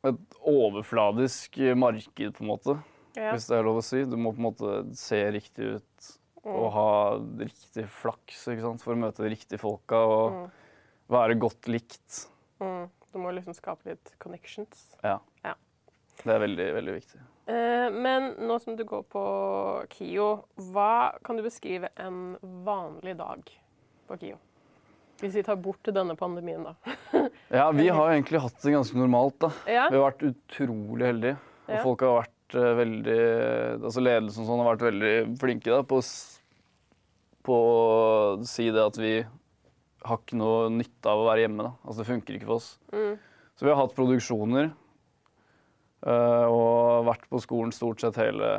Et 0.03 0.33
overfladisk 0.43 1.55
marked, 1.79 2.33
på 2.35 2.43
en 2.43 2.49
måte, 2.49 2.73
Ja. 3.15 3.31
hvis 3.31 3.45
det 3.47 3.55
er 3.57 3.63
lov 3.63 3.77
å 3.79 3.83
si. 3.83 4.03
Du 4.03 4.17
må 4.17 4.33
på 4.35 4.41
en 4.41 4.49
måte 4.51 4.95
se 4.97 5.31
riktig 5.31 5.75
ut 5.77 6.17
og 6.43 6.65
Mm. 6.67 6.73
ha 6.73 7.17
riktig 7.45 7.85
flaks 7.87 8.47
ikke 8.51 8.61
sant? 8.61 8.81
for 8.81 8.93
å 8.95 8.97
møte 8.99 9.23
de 9.23 9.29
riktige 9.29 9.59
folka 9.59 9.95
og 9.95 10.31
Mm. 10.33 10.51
være 11.09 11.39
godt 11.39 11.61
likt. 11.67 12.27
Mm. 12.59 12.89
Du 13.13 13.19
må 13.19 13.31
liksom 13.33 13.53
skape 13.55 13.85
litt 13.85 14.11
connections. 14.19 14.97
Ja. 15.03 15.19
Ja. 15.45 15.53
Det 16.17 16.33
er 16.35 16.39
veldig, 16.39 16.73
veldig 16.73 16.93
viktig. 17.01 17.19
Eh, 17.45 17.89
men 17.91 18.33
nå 18.47 18.55
som 18.63 18.77
du 18.79 18.83
går 18.87 19.03
på 19.11 19.23
KIO, 19.91 20.27
hva 20.71 21.13
kan 21.25 21.35
du 21.39 21.43
beskrive 21.43 21.89
en 21.99 22.37
vanlig 22.63 23.17
dag 23.19 23.43
på 24.07 24.17
KIO? 24.21 24.37
Hvis 25.21 25.35
vi 25.37 25.43
tar 25.45 25.59
bort 25.61 25.83
denne 25.95 26.15
pandemien, 26.19 26.63
da. 26.63 26.75
Ja, 27.53 27.67
vi 27.75 27.85
har 27.93 28.09
egentlig 28.15 28.39
hatt 28.41 28.61
det 28.63 28.73
ganske 28.73 28.97
normalt, 28.97 29.35
da. 29.43 29.51
Ja? 29.69 29.89
Vi 29.91 29.99
har 29.99 30.07
vært 30.11 30.23
utrolig 30.31 31.09
heldige. 31.11 31.37
Og 31.67 31.75
Ja. 31.77 31.83
folk 31.83 32.01
har 32.03 32.15
vært 32.23 32.55
eh, 32.59 32.73
veldig 32.79 33.19
Altså 33.85 34.01
ledelsen 34.03 34.47
sånn 34.47 34.59
har 34.59 34.73
vært 34.73 34.83
veldig 34.89 35.13
flinke 35.39 35.71
da, 35.71 35.83
på, 35.87 35.99
på 37.47 37.59
å 37.59 38.47
si 38.47 38.65
det 38.73 38.83
at 38.83 38.97
vi 38.99 39.13
har 40.03 40.19
ikke 40.19 40.35
noe 40.39 40.67
nytte 40.73 41.07
av 41.07 41.21
å 41.21 41.27
være 41.29 41.45
hjemme. 41.45 41.63
da. 41.69 41.73
Altså 41.85 42.03
Det 42.03 42.09
funker 42.09 42.35
ikke 42.39 42.49
for 42.49 42.59
oss. 42.59 42.71
Mm. 42.91 43.13
Så 43.55 43.67
vi 43.67 43.71
har 43.71 43.79
hatt 43.79 43.95
produksjoner 43.95 44.71
og 46.03 47.05
vært 47.07 47.29
på 47.31 47.39
skolen 47.39 47.71
stort 47.71 48.03
sett 48.03 48.17
hele, 48.19 48.57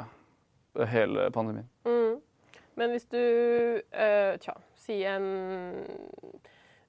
hele 0.91 1.27
pandemien. 1.35 1.69
Mm. 1.85 2.21
Men 2.81 2.95
hvis 2.95 3.05
du 3.13 3.21
uh, 3.21 4.35
Tja, 4.43 4.55
si 4.81 4.97
en 5.07 5.27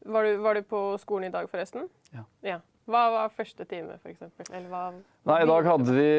var 0.05 0.23
du, 0.23 0.37
var 0.41 0.55
du 0.55 0.61
på 0.65 0.79
skolen 1.01 1.27
i 1.27 1.33
dag, 1.33 1.49
forresten? 1.49 1.89
Ja. 2.45 2.59
Hva 2.85 3.03
var 3.09 3.33
første 3.33 3.65
time, 3.65 3.97
eksempel? 4.05 4.45
Eller 4.51 4.69
hva 4.69 4.83
Nei, 5.25 5.39
i 5.41 5.49
dag 5.49 5.65
hadde 5.65 5.95
vi 5.95 6.11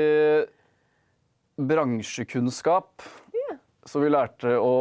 bransjekunnskap. 1.71 3.07
Så 3.87 4.03
vi 4.03 4.11
lærte 4.11 4.57
å 4.59 4.75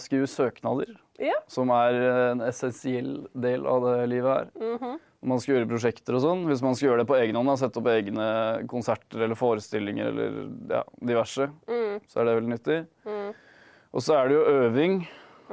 skrive 0.00 0.28
søknader. 0.30 0.96
Ja. 1.18 1.34
som 1.50 1.72
er 1.74 1.96
en 2.30 2.42
essensiell 2.46 3.26
del 3.34 3.64
av 3.66 3.82
det 3.82 4.04
livet 4.12 4.30
her. 4.30 4.50
Mhm. 4.54 5.00
Når 5.18 5.28
man 5.32 5.40
skal 5.42 5.54
gjøre 5.56 5.66
prosjekter 5.68 6.14
og 6.14 6.22
sånn. 6.22 6.44
Hvis 6.46 6.60
man 6.62 6.74
skal 6.78 6.88
gjøre 6.90 7.02
det 7.02 7.08
på 7.10 7.16
egen 7.18 7.34
hånd, 7.34 7.50
sette 7.58 7.80
opp 7.80 7.88
egne 7.90 8.26
konserter 8.70 9.24
eller 9.26 9.34
forestillinger 9.34 10.06
eller 10.12 10.36
ja, 10.70 10.82
diverse, 11.02 11.48
Mm. 11.66 12.00
så 12.06 12.20
er 12.20 12.24
det 12.28 12.34
veldig 12.38 12.52
nyttig. 12.54 12.86
Mm. 13.04 13.32
Og 13.94 14.00
så 14.04 14.14
er 14.14 14.28
det 14.28 14.36
jo 14.36 14.44
øving, 14.62 15.08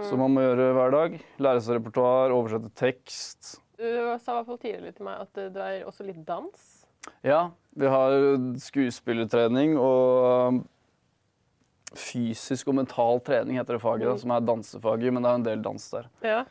som 0.05 0.19
man 0.19 0.33
må 0.35 0.41
gjøre 0.45 0.73
hver 0.75 0.91
dag. 0.91 1.17
Lære 1.39 1.61
seg 1.65 1.79
repertoar, 1.79 2.29
oversette 2.35 2.69
tekst. 2.77 3.55
Du 3.79 3.83
sa 3.83 4.31
i 4.31 4.35
hvert 4.37 4.45
fall 4.51 4.57
tidligere 4.61 4.93
til 4.95 5.05
meg 5.05 5.19
at 5.25 5.33
det 5.55 5.57
er 5.65 5.85
også 5.89 6.05
litt 6.05 6.21
dans. 6.27 6.85
Ja, 7.25 7.49
vi 7.75 7.85
har 7.89 8.11
skuespillertrening 8.61 9.77
og 9.81 10.61
fysisk 11.95 12.67
og 12.71 12.75
mental 12.79 13.19
trening 13.25 13.57
heter 13.59 13.77
det 13.77 13.81
faget, 13.81 14.05
da, 14.05 14.13
Mm. 14.13 14.19
som 14.19 14.31
er 14.31 14.39
dansefaget, 14.41 15.13
men 15.13 15.23
det 15.23 15.29
er 15.31 15.35
en 15.35 15.43
del 15.43 15.61
dans 15.61 15.89
der. 15.91 16.05
Ja. 16.23 16.43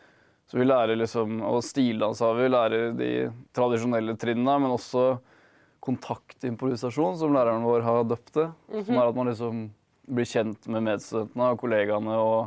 Så 0.51 0.59
vi 0.61 0.67
lærer 0.67 0.99
liksom, 0.99 1.39
og 1.43 1.63
stildans 1.65 2.21
har 2.21 2.35
vi, 2.37 2.49
lærer 2.53 2.93
de 2.99 3.13
tradisjonelle 3.57 4.17
trinnene, 4.21 4.59
men 4.61 4.75
også 4.75 5.15
kontaktimprovisasjon, 5.85 7.17
som 7.21 7.33
læreren 7.35 7.65
vår 7.65 7.85
har 7.85 8.05
døpt 8.09 8.35
det. 8.37 8.49
Som 8.87 8.99
er 8.99 9.09
at 9.09 9.17
man 9.17 9.31
liksom 9.31 9.65
blir 10.05 10.29
kjent 10.29 10.69
med 10.73 10.85
medstudentene 10.85 11.51
og 11.53 11.61
kollegaene 11.61 12.17
og 12.21 12.39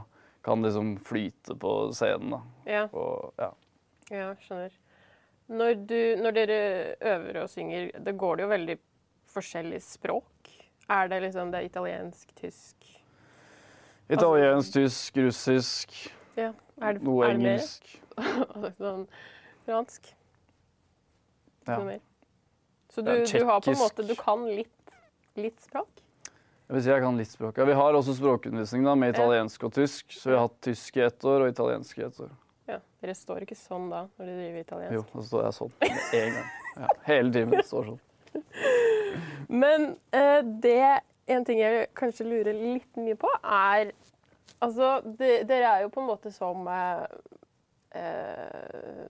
kan 0.46 0.62
liksom 0.64 0.96
flyte 1.04 1.58
på 1.60 1.72
scenen. 1.98 2.38
da. 2.38 2.42
Ja, 2.70 2.84
Og, 2.94 3.34
ja. 3.42 3.50
ja 4.14 4.30
skjønner. 4.46 4.76
Når, 5.48 5.74
du, 5.88 6.00
når 6.20 6.36
dere 6.36 6.60
øver 7.14 7.42
og 7.44 7.50
synger, 7.50 7.90
det 8.04 8.14
går 8.20 8.38
det 8.38 8.46
jo 8.46 8.52
veldig 8.52 8.78
forskjellig 9.32 9.82
språk. 9.84 10.54
Er 10.92 11.10
det 11.12 11.22
liksom 11.24 11.52
det 11.52 11.62
er 11.62 11.70
italiensk, 11.72 12.32
tysk 12.40 12.94
Italiensk, 14.08 14.72
tysk, 14.72 15.18
russisk, 15.20 15.98
ja. 16.40 16.54
Er 16.82 16.98
det, 16.98 17.04
noe 17.06 17.26
er 17.26 17.38
det 17.38 17.42
engelsk. 17.42 17.94
sånn 18.84 19.06
fransk? 19.68 20.12
Ja. 21.68 21.78
Noe 21.78 21.86
mer? 21.92 22.04
Så 22.94 23.04
du, 23.04 23.12
Ja, 23.12 23.26
du 23.26 23.46
har 23.46 23.62
på 23.62 23.72
en 23.74 23.78
måte 23.78 24.04
Du 24.08 24.16
kan 24.18 24.46
litt, 24.48 24.94
litt 25.36 25.60
språk? 25.62 26.04
Jeg 26.68 26.76
vil 26.76 26.84
si 26.84 26.90
jeg 26.92 27.00
kan 27.00 27.16
litt 27.16 27.32
språk. 27.32 27.60
Ja, 27.62 27.66
vi 27.68 27.76
har 27.80 27.96
også 27.96 28.12
språkundervisning 28.18 28.84
da, 28.84 28.96
med 29.00 29.14
italiensk 29.14 29.62
og 29.64 29.72
tysk. 29.76 30.12
Så 30.12 30.28
vi 30.28 30.36
har 30.36 30.50
hatt 30.50 30.58
tysk 30.66 30.98
i 31.00 31.06
ett 31.06 31.28
år 31.28 31.46
og 31.46 31.52
italiensk 31.54 32.02
i 32.02 32.04
ett 32.10 32.18
år. 32.26 32.34
Ja. 32.68 32.82
Dere 33.00 33.16
står 33.16 33.46
ikke 33.46 33.56
sånn 33.56 33.86
da 33.88 34.02
når 34.10 34.26
dere 34.26 34.40
driver 34.42 34.66
italiensk? 34.66 34.98
Jo, 34.98 35.04
da 35.14 35.24
står 35.30 35.46
jeg 35.46 35.56
sånn 35.56 35.72
med 35.80 36.18
en 36.20 36.36
gang. 36.36 36.50
Ja, 36.74 36.90
hele 37.08 37.32
timen 37.38 37.64
står 37.70 37.88
sånn. 37.94 38.02
Men 39.48 39.94
uh, 40.14 40.42
det 40.44 40.82
En 41.28 41.44
ting 41.44 41.58
jeg 41.60 41.88
kanskje 41.98 42.24
lurer 42.24 42.56
litt 42.56 43.00
mye 43.00 43.16
på, 43.20 43.28
er 43.44 43.90
Altså, 44.64 45.02
de, 45.06 45.32
dere 45.48 45.72
er 45.72 45.86
jo 45.86 45.92
på 45.94 46.02
en 46.02 46.10
måte 46.10 46.32
som 46.34 46.68
eh, 46.72 47.04
eh, 48.00 49.04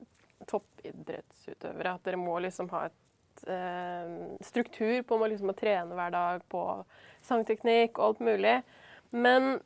toppidrettsutøvere. 0.50 1.96
At 1.96 2.08
dere 2.08 2.20
må 2.20 2.36
liksom 2.44 2.70
ha 2.74 2.88
et 2.90 3.46
eh, 3.48 4.12
struktur 4.44 5.00
på 5.08 5.20
å 5.20 5.32
liksom 5.32 5.54
trene 5.58 5.96
hver 5.96 6.14
dag 6.16 6.44
på 6.52 6.66
sangteknikk 7.28 7.98
og 7.98 8.10
alt 8.10 8.28
mulig. 8.28 8.58
Men 9.16 9.58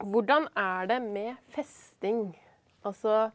hvordan 0.00 0.46
er 0.56 0.88
det 0.92 1.02
med 1.04 1.52
festing? 1.56 2.30
Altså 2.86 3.28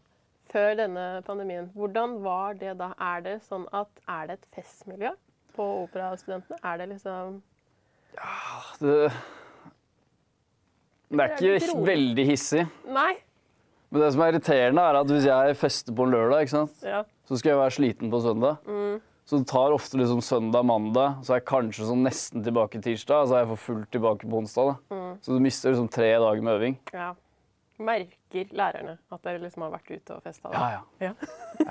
før 0.52 0.76
denne 0.78 1.22
pandemien. 1.26 1.70
Hvordan 1.74 2.20
var 2.24 2.54
det 2.60 2.78
da? 2.80 2.92
Er 3.02 3.24
det 3.26 3.40
sånn 3.46 3.66
at 3.76 3.90
er 4.08 4.30
det 4.30 4.40
et 4.40 4.48
festmiljø 4.56 5.12
på 5.56 5.66
operastudentene? 5.86 6.60
Er 6.64 6.80
det 6.82 6.90
liksom 6.96 7.42
Ja, 8.16 8.62
det 8.80 9.12
Det 11.10 11.26
er 11.26 11.58
ikke 11.60 11.82
veldig 11.86 12.26
hissig. 12.28 12.66
Nei. 12.90 13.14
Men 13.94 14.02
det 14.02 14.14
som 14.14 14.24
er 14.26 14.32
irriterende, 14.34 14.82
er 14.82 14.98
at 15.00 15.12
hvis 15.12 15.28
jeg 15.30 15.58
fester 15.60 15.96
på 15.96 16.08
en 16.08 16.16
lørdag? 16.16 16.50
Ja. 16.84 17.04
så 17.26 17.38
skal 17.40 17.54
jeg 17.54 17.60
være 17.62 17.76
sliten 17.78 18.12
på 18.12 18.22
søndag. 18.24 18.58
Mm. 18.68 18.98
Så 19.26 19.40
det 19.42 19.48
tar 19.50 19.74
ofte 19.74 19.98
liksom 19.98 20.22
søndag, 20.22 20.66
mandag, 20.66 21.22
så 21.26 21.34
er 21.34 21.40
jeg 21.40 21.48
kanskje 21.50 21.88
sånn 21.88 22.04
nesten 22.06 22.44
tilbake 22.46 22.82
tirsdag. 22.82 23.30
Så 23.30 23.38
er 23.38 23.46
jeg 23.46 23.52
for 23.54 23.64
fullt 23.70 23.92
tilbake 23.94 24.28
på 24.30 24.42
onsdag. 24.42 24.74
da. 24.74 24.96
Mm. 24.96 25.14
Så 25.26 25.34
du 25.38 25.46
mister 25.46 25.72
liksom 25.74 25.88
tre 25.90 26.12
dager 26.14 26.42
med 26.46 26.60
øving. 26.60 26.82
ja. 26.94 27.14
Merker 27.76 28.52
lærerne 28.56 28.94
at 29.12 29.24
dere 29.26 29.42
liksom 29.42 29.66
har 29.66 29.74
vært 29.74 29.90
ute 29.92 30.16
og 30.16 30.22
festa? 30.24 30.48
Ja, 30.54 30.78
ja. 31.04 31.10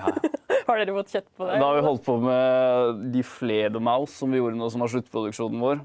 Har 0.67 0.77
dere 0.81 0.93
fått 0.97 1.15
kjett 1.15 1.31
på 1.33 1.47
det? 1.49 1.55
Da 1.61 1.65
har 1.65 1.79
vi 1.79 1.85
holdt 1.87 2.03
på 2.05 2.17
med 2.21 3.01
de 3.15 3.23
Fledermaus 3.25 4.13
som 4.13 4.33
vi 4.33 4.37
gjorde 4.37 4.59
nå, 4.61 4.69
som 4.73 4.85
var 4.85 4.93
sluttproduksjonen 4.93 5.65
vår. 5.65 5.81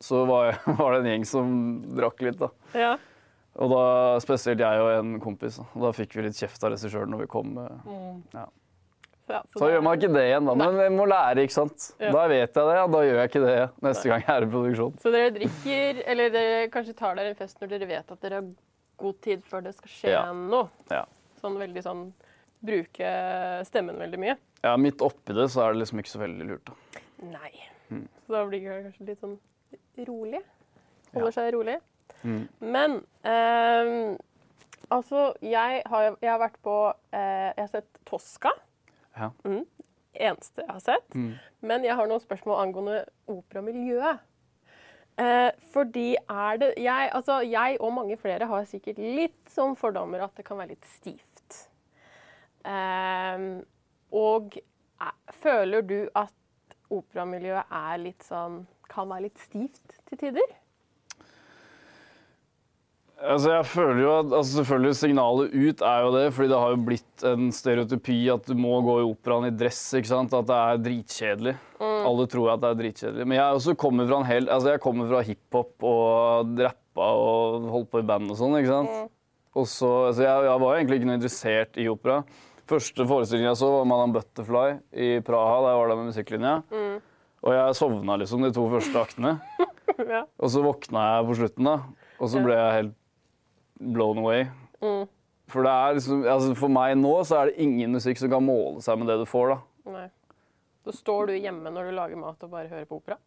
Så 0.00 0.24
var, 0.28 0.56
var 0.80 0.92
det 0.94 1.00
en 1.02 1.10
gjeng 1.12 1.26
som 1.28 1.50
drakk 1.96 2.22
litt, 2.24 2.38
da. 2.40 2.48
ja. 2.74 2.96
Og 3.60 3.68
da 3.72 3.80
spesielt 4.22 4.60
jeg 4.62 4.80
og 4.80 4.88
en 4.94 5.16
kompis. 5.20 5.56
Og 5.74 5.82
da 5.82 5.90
fikk 5.92 6.14
vi 6.16 6.22
litt 6.22 6.38
kjeft 6.38 6.62
av 6.64 6.70
regissøren 6.72 7.10
når 7.10 7.24
vi 7.24 7.30
kom. 7.32 7.50
Mm. 7.58 8.20
ja 8.32 8.44
Ja. 9.30 9.40
så 9.52 9.58
Så 9.58 9.68
gjør 9.72 9.82
man 9.84 9.98
ikke 9.98 10.08
det 10.14 10.22
igjen, 10.28 10.46
da. 10.46 10.54
Men 10.58 10.78
jeg 10.78 10.92
må 10.94 11.04
lære, 11.10 11.42
ikke 11.44 11.56
sant. 11.56 11.88
Ja. 12.00 12.12
Da 12.14 12.22
vet 12.30 12.54
jeg 12.54 12.54
det, 12.70 12.76
ja. 12.78 12.86
Da 12.94 13.00
gjør 13.04 13.18
jeg 13.20 13.30
ikke 13.30 13.42
det 13.44 13.56
neste 13.84 14.08
gang 14.12 14.22
jeg 14.24 14.32
er 14.36 14.46
i 14.46 14.50
produksjon. 14.54 14.94
Så 15.02 15.12
dere 15.14 15.34
drikker, 15.34 16.00
eller 16.14 16.32
dere 16.34 16.62
kanskje 16.72 16.94
tar 17.02 17.18
dere 17.18 17.34
en 17.34 17.38
fest 17.42 17.60
når 17.60 17.72
dere 17.74 17.90
vet 17.90 18.14
at 18.16 18.22
dere 18.24 18.40
har 18.40 18.48
god 19.02 19.20
tid 19.26 19.44
før 19.50 19.66
det 19.66 19.74
skal 19.76 19.92
skje 19.98 20.14
Ja. 20.14 20.22
noe? 20.32 20.70
Ja. 20.90 21.04
Sånn 21.42 21.58
veldig 21.60 21.82
sånn 21.84 22.06
Bruke 22.60 23.10
stemmen 23.64 23.96
veldig 23.96 24.18
mye? 24.20 24.34
Ja, 24.62 24.74
midt 24.76 25.00
oppi 25.00 25.32
det 25.36 25.46
så 25.52 25.62
er 25.66 25.72
det 25.72 25.80
liksom 25.82 25.98
ikke 26.02 26.12
så 26.12 26.18
veldig 26.20 26.46
lurt. 26.50 26.64
da. 26.70 27.00
Nei. 27.24 27.52
Mm. 27.90 28.06
Så 28.26 28.34
da 28.34 28.42
blir 28.46 28.60
det 28.60 28.82
kanskje 28.88 29.06
litt 29.08 29.20
sånn 29.22 29.38
rolig? 30.08 30.42
Holder 31.14 31.34
seg 31.34 31.52
rolig? 31.54 31.76
Mm. 32.22 32.48
Men 32.60 32.96
eh, 33.26 33.92
altså, 34.90 35.30
jeg 35.42 35.82
har, 35.86 36.08
jeg 36.20 36.30
har 36.30 36.40
vært 36.42 36.58
på 36.64 36.76
eh, 37.14 37.50
Jeg 37.56 37.62
har 37.62 37.70
sett 37.72 38.02
Tosca. 38.08 38.52
Ja. 39.16 39.30
Mm. 39.44 39.64
Eneste 40.14 40.64
jeg 40.64 40.72
har 40.72 40.82
sett. 40.84 41.14
Mm. 41.14 41.32
Men 41.66 41.86
jeg 41.86 41.96
har 41.96 42.10
noen 42.10 42.22
spørsmål 42.22 42.62
angående 42.64 43.04
operamiljøet. 43.30 44.26
Eh, 45.20 45.50
fordi 45.72 46.14
er 46.16 46.60
det 46.60 46.70
jeg, 46.80 47.10
altså, 47.12 47.40
jeg 47.44 47.76
og 47.80 47.92
mange 47.92 48.16
flere 48.20 48.46
har 48.48 48.68
sikkert 48.68 49.00
litt 49.02 49.52
sånn 49.52 49.74
fordommer 49.76 50.22
at 50.24 50.36
det 50.38 50.46
kan 50.46 50.60
være 50.60 50.74
litt 50.74 50.88
stivt. 50.88 51.58
Eh, 52.64 53.44
og 54.16 54.56
eh, 54.56 55.16
føler 55.42 55.84
du 55.86 55.98
at 56.18 56.36
operamiljøet 56.90 57.74
er 57.80 58.00
litt 58.02 58.24
sånn 58.26 58.62
Kan 58.90 59.10
være 59.12 59.28
litt 59.28 59.38
stivt 59.38 60.00
til 60.10 60.18
tider? 60.18 60.56
Altså, 63.20 63.50
jeg 63.52 63.66
føler 63.68 63.98
jo 64.00 64.12
at 64.16 64.30
altså, 64.32 64.54
Selvfølgelig 64.62 64.96
signalet 64.96 65.52
ut 65.52 65.82
er 65.84 66.04
jo 66.06 66.12
det, 66.14 66.22
fordi 66.32 66.48
det 66.48 66.60
har 66.62 66.70
jo 66.72 66.84
blitt 66.86 67.24
en 67.28 67.50
stereotypi 67.52 68.16
at 68.32 68.48
du 68.48 68.54
må 68.56 68.78
gå 68.86 68.94
i 69.02 69.08
operaen 69.10 69.50
i 69.50 69.52
dress. 69.52 69.82
ikke 69.98 70.08
sant? 70.08 70.32
At 70.36 70.48
det 70.48 70.56
er 70.56 70.80
dritkjedelig. 70.86 71.54
Alle 71.84 72.26
tror 72.32 72.54
at 72.54 72.62
det 72.64 72.70
er 72.70 72.78
dritkjedelig. 72.80 73.26
Men 73.28 73.36
jeg 73.36 73.58
også 73.58 73.76
kommer 73.84 74.08
fra 74.08 74.22
hel, 74.30 74.48
altså 74.48 74.72
jeg 74.72 74.82
kommer 74.86 75.10
fra 75.12 75.20
hiphop 75.26 75.86
og 75.90 76.54
rappa 76.64 77.10
og 77.20 77.68
holdt 77.74 77.90
på 77.92 78.00
i 78.00 78.08
band 78.08 78.32
og 78.32 78.40
sånn. 78.40 78.56
ikke 78.56 78.72
sant? 78.72 79.12
Og 79.58 79.66
så, 79.68 79.90
altså 80.08 80.24
jeg, 80.24 80.48
jeg 80.48 80.62
var 80.64 80.78
egentlig 80.78 81.00
ikke 81.00 81.10
noe 81.10 81.18
interessert 81.20 81.76
i 81.82 81.88
opera. 81.92 82.22
Første 82.70 83.04
forestillingen 83.10 83.50
jeg 83.50 83.60
så, 83.60 83.68
var 83.74 83.88
Madame 83.92 84.16
Butterfly 84.16 84.66
i 84.96 85.12
Praha. 85.26 85.56
Der 85.66 85.72
jeg 85.74 85.80
var 85.82 85.92
der 85.92 86.00
med 86.00 86.10
musikklinja. 86.14 86.56
Og 87.40 87.54
jeg 87.56 87.76
sovna 87.78 88.16
liksom 88.20 88.44
de 88.44 88.52
to 88.54 88.66
første 88.72 89.00
aktene. 89.00 89.36
ja. 90.14 90.24
Og 90.40 90.52
så 90.52 90.64
våkna 90.64 91.06
jeg 91.06 91.28
på 91.28 91.36
slutten, 91.40 91.70
da. 91.70 91.76
Og 92.20 92.32
så 92.32 92.42
ble 92.44 92.56
jeg 92.58 92.76
helt 92.76 92.96
blown 93.96 94.20
away. 94.20 94.44
Mm. 94.84 95.06
For 95.50 95.66
det 95.66 95.72
er 95.72 95.96
liksom, 95.96 96.24
altså 96.30 96.54
for 96.58 96.72
meg 96.72 96.94
nå 97.00 97.14
så 97.26 97.40
er 97.40 97.50
det 97.50 97.64
ingen 97.64 97.96
musikk 97.96 98.20
som 98.20 98.30
kan 98.32 98.44
måle 98.44 98.84
seg 98.84 99.00
med 99.00 99.08
det 99.10 99.18
du 99.22 99.26
får, 99.28 99.54
da. 99.54 99.94
Nei. 99.96 100.08
Så 100.84 100.94
står 100.96 101.30
du 101.30 101.38
hjemme 101.38 101.72
når 101.72 101.90
du 101.90 101.96
lager 101.96 102.20
mat 102.20 102.44
og 102.46 102.52
bare 102.52 102.70
hører 102.70 102.86
på 102.88 103.00
opera? 103.00 103.18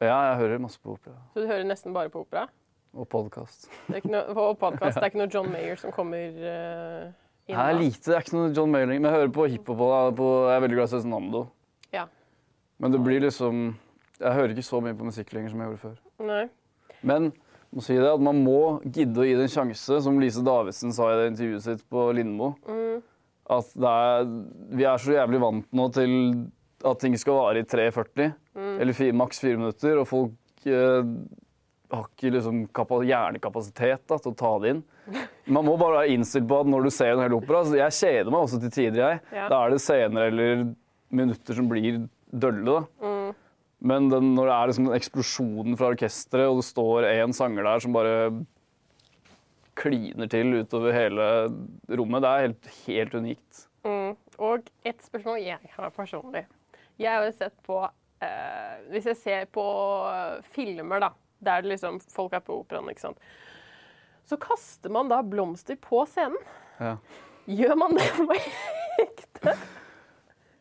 Ja, 0.00 0.16
jeg 0.30 0.40
hører 0.40 0.60
masse 0.64 0.80
på 0.80 0.94
opera 0.94 1.18
Så 1.34 1.42
du 1.42 1.46
hører 1.48 1.66
nesten 1.68 1.92
bare 1.96 2.08
på 2.12 2.24
opera? 2.24 2.46
og 2.92 3.06
podkast. 3.08 3.68
Det 3.86 4.02
og 4.34 4.58
podcast, 4.58 4.96
det 4.96 5.04
er 5.04 5.12
ikke 5.12 5.20
noe 5.20 5.30
John 5.30 5.50
Mayer 5.50 5.78
som 5.78 5.92
kommer 5.94 6.34
uh, 6.42 7.10
inn? 7.46 7.54
Er 7.54 7.76
lite, 7.78 8.02
det 8.08 8.16
er 8.16 8.24
ikke 8.24 8.36
noe 8.36 8.52
John 8.56 8.72
Mayer 8.72 8.90
men 8.90 9.06
jeg 9.06 9.14
hører 9.14 9.32
på 9.34 9.46
hiphop 9.52 9.82
jeg 9.84 10.54
er 10.56 10.64
veldig 10.64 10.78
glad 10.78 10.88
i 10.88 10.92
Cezinando. 10.94 11.44
Men 12.80 12.92
det 12.94 13.00
blir 13.04 13.20
liksom 13.26 13.74
Jeg 14.20 14.32
hører 14.36 14.52
ikke 14.54 14.64
så 14.66 14.80
mye 14.84 14.96
på 14.96 15.06
musikk 15.08 15.30
lenger 15.36 15.52
som 15.52 15.60
jeg 15.62 15.70
gjorde 15.70 15.82
før. 15.84 15.94
Nei. 16.28 16.42
Men 17.08 17.30
må 17.72 17.82
si 17.86 17.94
det, 17.96 18.08
at 18.10 18.20
man 18.20 18.40
må 18.44 18.58
gidde 18.84 19.22
å 19.22 19.24
gi 19.24 19.36
det 19.38 19.46
en 19.46 19.52
sjanse, 19.54 20.00
som 20.04 20.18
Lise 20.20 20.42
Davidsen 20.44 20.92
sa 20.92 21.06
i 21.12 21.16
det 21.20 21.28
intervjuet 21.30 21.62
sitt 21.64 21.84
på 21.88 22.08
Lindmo. 22.18 22.50
Mm. 22.68 22.98
At 23.50 23.70
er, 23.78 24.26
vi 24.76 24.84
er 24.90 25.00
så 25.00 25.14
jævlig 25.16 25.40
vant 25.42 25.68
nå 25.72 25.86
til 25.94 26.12
at 26.86 27.00
ting 27.02 27.16
skal 27.20 27.38
vare 27.38 27.62
i 27.62 27.68
3,40, 27.68 28.32
Mm. 28.50 28.80
eller 28.82 28.92
fire, 28.98 29.14
maks 29.14 29.38
fire 29.40 29.56
minutter, 29.56 29.96
og 30.02 30.08
folk 30.10 30.66
eh, 30.66 31.04
har 31.94 32.04
ikke 32.10 32.32
liksom 32.34 32.64
kapa- 32.74 32.98
hjernekapasitet 33.06 34.02
da, 34.10 34.18
til 34.18 34.32
å 34.32 34.36
ta 34.36 34.50
det 34.58 34.72
inn. 34.74 34.80
Man 35.54 35.64
må 35.64 35.76
bare 35.78 36.00
være 36.02 36.16
innstilt 36.16 36.48
på 36.50 36.58
at 36.60 36.66
når 36.68 36.82
du 36.88 36.90
ser 36.90 37.12
en 37.14 37.22
hel 37.22 37.36
opera 37.38 37.62
så 37.64 37.78
Jeg 37.78 37.94
kjeder 37.96 38.30
meg 38.34 38.42
også 38.42 38.58
til 38.60 38.72
tider, 38.74 38.98
jeg. 39.04 39.20
Ja. 39.32 39.46
Da 39.48 39.60
er 39.64 39.70
det 39.70 39.80
scener 39.86 40.28
eller 40.32 40.64
minutter 41.14 41.54
som 41.56 41.70
blir 41.70 42.02
dølle. 42.32 42.80
da. 42.80 43.06
Mm. 43.06 43.34
Men 43.80 44.08
den, 44.12 44.32
når 44.36 44.48
det 44.48 44.54
er 44.54 44.70
liksom 44.70 44.88
eksplosjonen 44.92 45.76
fra 45.80 45.92
orkesteret, 45.94 46.50
og 46.50 46.60
det 46.60 46.68
står 46.68 47.08
én 47.08 47.32
sanger 47.36 47.64
der 47.64 47.84
som 47.84 47.96
bare 47.96 48.16
kliner 49.80 50.28
til 50.28 50.58
utover 50.60 50.92
hele 50.92 51.26
rommet, 51.96 52.20
det 52.20 52.30
er 52.30 52.44
helt, 52.44 52.70
helt 52.84 53.16
unikt. 53.16 53.62
Mm. 53.86 54.12
Og 54.40 54.68
et 54.84 55.00
spørsmål 55.04 55.40
jeg 55.40 55.72
har 55.76 55.94
personlig. 55.96 56.44
Jeg 57.00 57.14
har 57.14 57.24
jo 57.24 57.32
sett 57.32 57.56
på 57.64 57.78
eh, 58.20 58.74
Hvis 58.92 59.06
jeg 59.08 59.16
ser 59.16 59.46
på 59.52 59.64
filmer, 60.52 61.00
da, 61.00 61.10
der 61.40 61.64
liksom, 61.64 62.00
folk 62.12 62.36
er 62.36 62.44
på 62.44 62.60
operaen, 62.60 62.90
ikke 62.92 63.06
sant, 63.08 63.30
så 64.28 64.36
kaster 64.40 64.92
man 64.92 65.08
da 65.10 65.22
blomster 65.26 65.78
på 65.80 66.04
scenen. 66.06 66.38
Ja. 66.78 66.96
Gjør 67.50 67.78
man 67.80 67.96
det 67.96 68.06
på 68.18 68.36
ekte? 69.00 69.56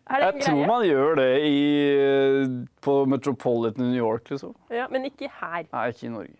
Jeg 0.10 0.34
greie? 0.34 0.42
tror 0.46 0.66
man 0.68 0.84
gjør 0.88 1.16
det 1.20 1.30
i, 1.46 2.66
på 2.82 2.94
Metropolitan 3.10 3.86
New 3.92 3.98
York, 4.00 4.30
liksom. 4.34 4.56
Ja, 4.74 4.88
men 4.89 5.06
ikke 5.10 5.30
her. 5.39 5.66
Nei, 5.72 5.89
ikke 5.94 6.08
i 6.08 6.13
Norge. 6.13 6.38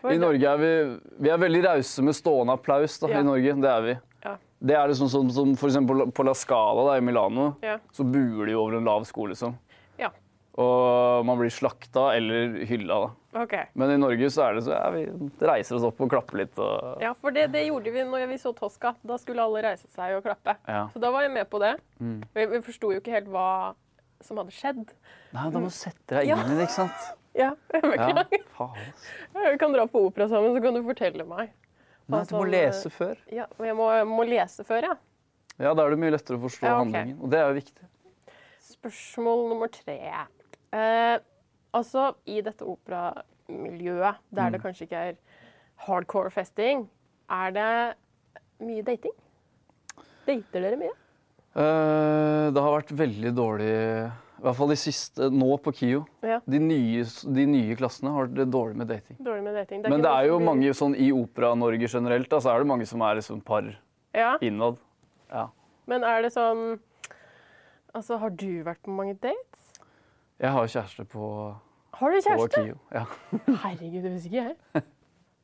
For 0.00 0.12
I 0.12 0.18
Norge 0.20 0.44
er 0.54 0.58
vi, 0.60 0.72
vi 1.24 1.30
er 1.32 1.38
veldig 1.40 1.62
rause 1.66 2.02
med 2.04 2.16
stående 2.16 2.52
applaus. 2.58 2.98
da, 3.00 3.08
Ja. 3.08 3.20
i 3.20 3.22
Norge, 3.24 3.54
Det 3.60 3.70
er 3.70 3.82
vi. 3.82 3.94
Ja. 4.24 4.36
Det 4.64 4.74
er 4.76 4.88
liksom 4.88 5.08
sånn 5.12 5.30
som 5.32 5.54
for 5.56 5.68
eksempel 5.68 6.10
på 6.12 6.24
La 6.24 6.32
Scala 6.34 6.84
da, 6.90 6.96
i 6.96 7.00
Milano. 7.04 7.56
Ja. 7.62 7.78
Så 7.92 8.04
buer 8.04 8.46
de 8.46 8.54
over 8.54 8.76
en 8.76 8.84
lav 8.84 9.04
sko, 9.04 9.26
liksom. 9.26 9.54
Ja. 10.56 10.62
Og 10.64 11.24
man 11.26 11.38
blir 11.40 11.50
slakta 11.50 12.12
eller 12.16 12.60
hylla. 12.68 12.98
da. 13.34 13.42
OK. 13.42 13.54
Men 13.74 13.90
i 13.90 13.96
Norge 13.98 14.28
så 14.30 14.44
er 14.48 14.54
det 14.54 14.62
så 14.68 14.70
ja, 14.76 14.90
vi 14.94 15.02
reiser 15.42 15.74
oss 15.80 15.82
opp 15.88 15.98
og 16.04 16.10
klapper 16.12 16.38
litt. 16.44 16.58
Og, 16.62 17.00
Ja, 17.02 17.12
for 17.18 17.34
det, 17.34 17.48
det 17.52 17.64
gjorde 17.66 17.90
vi 17.90 18.04
når 18.06 18.28
vi 18.30 18.36
så 18.38 18.52
Tosca. 18.54 18.94
Da 19.02 19.16
skulle 19.18 19.42
alle 19.42 19.62
reise 19.66 19.88
seg 19.90 20.14
og 20.18 20.22
klappe. 20.28 20.54
ja. 20.68 20.84
Så 20.94 21.00
da 21.02 21.10
var 21.10 21.22
jeg 21.26 21.32
med 21.34 21.48
på 21.50 21.58
det. 21.58 21.72
Mm. 21.98 22.20
Vi, 22.34 22.46
vi 22.54 22.60
forsto 22.62 22.92
jo 22.94 23.00
ikke 23.02 23.16
helt 23.16 23.26
hva 23.34 23.74
som 24.22 24.38
hadde 24.38 24.54
skjedd. 24.54 24.84
Nei, 25.34 25.48
da 25.50 25.58
må 25.58 25.66
du 25.66 25.74
sette 25.74 26.14
deg 26.20 26.28
Ja. 26.30 26.36
inn 26.38 26.52
i 26.54 26.60
det, 26.60 26.68
ikke 26.70 26.78
sant? 26.86 27.10
Ja, 27.34 27.48
jeg 27.74 27.82
Ja, 27.82 28.12
beklager. 28.14 28.44
faen. 28.54 28.92
Vi 29.34 29.56
kan 29.58 29.72
dra 29.74 29.88
på 29.90 30.04
opera 30.06 30.28
sammen, 30.30 30.54
så 30.54 30.60
kan 30.62 30.76
du 30.78 30.84
fortelle 30.86 31.24
meg. 31.26 31.50
Nei, 32.06 32.20
du 32.30 32.34
må 32.36 32.44
lese 32.46 32.92
før. 32.94 33.16
Ja, 33.32 33.48
jeg 33.58 33.74
må, 33.74 33.88
må 34.06 34.22
lese 34.28 34.62
før, 34.62 34.86
ja. 34.86 34.94
Ja, 35.58 35.72
da 35.74 35.82
er 35.82 35.90
det 35.90 35.98
mye 35.98 36.12
lettere 36.14 36.38
å 36.38 36.42
forstå 36.44 36.62
Ja, 36.62 36.76
okay. 36.78 36.92
handlingen. 36.94 37.18
Og 37.26 37.30
det 37.34 37.40
er 37.40 37.48
jo 37.50 37.56
viktig. 37.58 37.88
Spørsmål 38.64 39.42
nummer 39.50 39.68
tre. 39.74 39.98
Eh, 40.74 41.18
altså, 41.74 42.08
i 42.26 42.40
dette 42.44 42.66
operamiljøet, 42.66 44.16
der 44.34 44.50
det 44.50 44.60
Mm. 44.60 44.64
kanskje 44.64 44.86
ikke 44.88 45.02
er 45.10 45.14
hardcore 45.86 46.30
festing, 46.30 46.88
er 47.30 47.50
det 47.50 47.94
mye 48.60 48.82
dating? 48.82 49.12
Dater 50.26 50.60
dere 50.60 50.76
mye? 50.80 50.92
Eh, 51.56 52.50
det 52.50 52.60
har 52.62 52.80
vært 52.80 52.90
veldig 52.98 53.34
dårlig 53.36 54.12
I 54.40 54.42
hvert 54.44 54.56
fall 54.56 54.68
de 54.68 54.76
siste 54.76 55.30
nå 55.30 55.56
på 55.62 55.72
KIO. 55.72 56.04
Ja. 56.22 56.40
De 56.46 56.58
nye, 56.58 57.04
de 57.32 57.46
nye 57.46 57.76
klassene 57.76 58.10
har 58.12 58.26
det 58.26 58.50
dårlig 58.50 58.74
med 58.76 58.88
dating. 58.88 59.16
Dårlig 59.22 59.42
med 59.42 59.54
dating. 59.54 59.82
Men 59.88 60.02
det 60.02 60.10
er 60.10 60.26
jo 60.26 60.38
blir- 60.38 60.44
mange 60.44 60.70
sånn 60.74 60.94
i 60.98 61.10
Opera-Norge 61.12 61.88
generelt, 61.88 62.28
da, 62.28 62.36
så 62.40 62.50
er 62.54 62.58
det 62.58 62.66
mange 62.66 62.86
som 62.86 63.00
er 63.00 63.14
liksom 63.14 63.42
par 63.42 63.62
Ja, 64.12 64.36
innad. 64.42 64.76
Ja. 65.30 65.48
men 65.86 66.02
er 66.04 66.22
det 66.22 66.32
sånn 66.32 66.78
Altså, 67.94 68.18
har 68.18 68.28
du 68.30 68.64
vært 68.64 68.82
på 68.82 68.90
mange 68.90 69.14
dates? 69.20 69.63
Jeg 70.42 70.50
har 70.50 70.66
kjæreste 70.66 71.04
på, 71.06 71.28
Har 71.94 72.10
du 72.10 72.18
på 72.18 72.24
kjæreste? 72.26 72.64
KIO. 72.64 72.78
Ja. 72.92 73.04
Herregud, 73.64 74.02
det 74.02 74.12
visste 74.16 74.30
ikke 74.30 74.42
jeg. 74.42 74.56